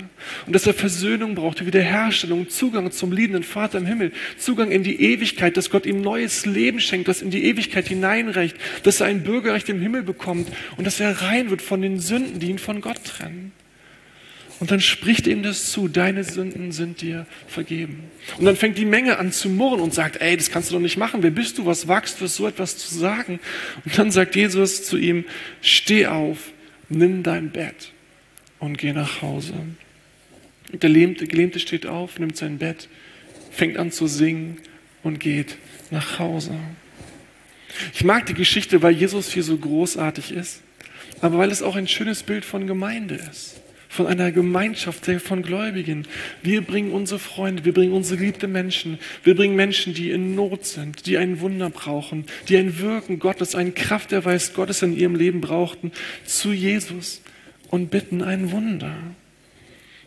Und 0.47 0.53
dass 0.53 0.65
er 0.65 0.73
Versöhnung 0.73 1.35
brauchte, 1.35 1.67
Wiederherstellung, 1.67 2.49
Zugang 2.49 2.91
zum 2.91 3.11
liebenden 3.11 3.43
Vater 3.43 3.77
im 3.77 3.85
Himmel, 3.85 4.11
Zugang 4.37 4.71
in 4.71 4.83
die 4.83 4.99
Ewigkeit, 5.01 5.57
dass 5.57 5.69
Gott 5.69 5.85
ihm 5.85 6.01
neues 6.01 6.45
Leben 6.45 6.79
schenkt, 6.79 7.07
das 7.07 7.21
in 7.21 7.29
die 7.29 7.45
Ewigkeit 7.45 7.87
hineinreicht, 7.87 8.55
dass 8.83 8.99
er 8.99 9.07
ein 9.07 9.23
Bürgerrecht 9.23 9.69
im 9.69 9.79
Himmel 9.79 10.01
bekommt 10.01 10.47
und 10.77 10.87
dass 10.87 10.99
er 10.99 11.21
rein 11.21 11.51
wird 11.51 11.61
von 11.61 11.81
den 11.81 11.99
Sünden, 11.99 12.39
die 12.39 12.49
ihn 12.49 12.59
von 12.59 12.81
Gott 12.81 13.03
trennen. 13.03 13.51
Und 14.59 14.71
dann 14.71 14.79
spricht 14.79 15.27
ihm 15.27 15.43
das 15.43 15.71
zu, 15.71 15.89
deine 15.89 16.23
Sünden 16.23 16.71
sind 16.71 17.01
dir 17.01 17.25
vergeben. 17.47 18.03
Und 18.37 18.45
dann 18.45 18.55
fängt 18.55 18.77
die 18.77 18.85
Menge 18.85 19.17
an 19.17 19.33
zu 19.33 19.49
murren 19.49 19.81
und 19.81 19.93
sagt, 19.93 20.21
ey, 20.21 20.37
das 20.37 20.49
kannst 20.49 20.69
du 20.69 20.75
doch 20.75 20.81
nicht 20.81 20.97
machen. 20.97 21.23
Wer 21.23 21.31
bist 21.31 21.57
du? 21.57 21.65
Was 21.65 21.87
wagst 21.89 22.21
du, 22.21 22.27
so 22.27 22.47
etwas 22.47 22.77
zu 22.77 22.95
sagen? 22.95 23.39
Und 23.83 23.97
dann 23.97 24.11
sagt 24.11 24.35
Jesus 24.35 24.85
zu 24.85 24.97
ihm, 24.97 25.25
steh 25.61 26.07
auf, 26.07 26.37
nimm 26.87 27.21
dein 27.21 27.51
Bett 27.51 27.91
und 28.59 28.77
geh 28.77 28.93
nach 28.93 29.21
Hause. 29.21 29.53
Und 30.71 30.83
der 30.83 30.89
Gelähmte, 30.89 31.27
Gelähmte 31.27 31.59
steht 31.59 31.85
auf, 31.85 32.17
nimmt 32.17 32.37
sein 32.37 32.57
Bett, 32.57 32.87
fängt 33.51 33.77
an 33.77 33.91
zu 33.91 34.07
singen 34.07 34.57
und 35.03 35.19
geht 35.19 35.57
nach 35.91 36.17
Hause. 36.17 36.57
Ich 37.93 38.05
mag 38.05 38.25
die 38.25 38.33
Geschichte, 38.33 38.81
weil 38.81 38.93
Jesus 38.93 39.33
hier 39.33 39.43
so 39.43 39.57
großartig 39.57 40.31
ist, 40.31 40.61
aber 41.19 41.39
weil 41.39 41.51
es 41.51 41.61
auch 41.61 41.75
ein 41.75 41.89
schönes 41.89 42.23
Bild 42.23 42.45
von 42.45 42.67
Gemeinde 42.67 43.15
ist 43.15 43.59
von 43.95 44.07
einer 44.07 44.31
Gemeinschaft 44.31 45.05
von 45.21 45.41
Gläubigen. 45.41 46.05
Wir 46.43 46.61
bringen 46.61 46.91
unsere 46.91 47.19
Freunde, 47.19 47.65
wir 47.65 47.73
bringen 47.73 47.93
unsere 47.93 48.17
geliebten 48.17 48.51
Menschen, 48.51 48.99
wir 49.23 49.35
bringen 49.35 49.55
Menschen, 49.55 49.93
die 49.93 50.11
in 50.11 50.35
Not 50.35 50.65
sind, 50.65 51.05
die 51.05 51.17
ein 51.17 51.39
Wunder 51.39 51.69
brauchen, 51.69 52.25
die 52.49 52.57
ein 52.57 52.79
Wirken 52.79 53.19
Gottes, 53.19 53.55
eine 53.55 53.71
Krafterweis 53.71 54.53
Gottes 54.53 54.81
in 54.81 54.95
ihrem 54.95 55.15
Leben 55.15 55.41
brauchten, 55.41 55.91
zu 56.25 56.51
Jesus 56.51 57.21
und 57.69 57.89
bitten 57.89 58.21
ein 58.21 58.51
Wunder. 58.51 58.95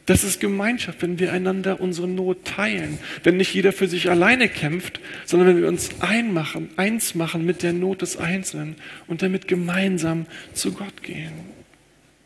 Das 0.08 0.24
ist 0.24 0.40
Gemeinschaft, 0.40 1.02
wenn 1.02 1.18
wir 1.18 1.32
einander 1.34 1.80
unsere 1.80 2.08
Not 2.08 2.46
teilen, 2.46 2.98
wenn 3.24 3.36
nicht 3.36 3.52
jeder 3.52 3.72
für 3.72 3.88
sich 3.88 4.08
alleine 4.08 4.48
kämpft, 4.48 5.00
sondern 5.26 5.48
wenn 5.48 5.60
wir 5.60 5.68
uns 5.68 5.90
einmachen, 6.00 6.70
eins 6.76 7.14
machen 7.14 7.44
mit 7.44 7.62
der 7.62 7.74
Not 7.74 8.00
des 8.00 8.16
Einzelnen 8.16 8.76
und 9.06 9.20
damit 9.20 9.48
gemeinsam 9.48 10.24
zu 10.54 10.72
Gott 10.72 11.02
gehen. 11.02 11.57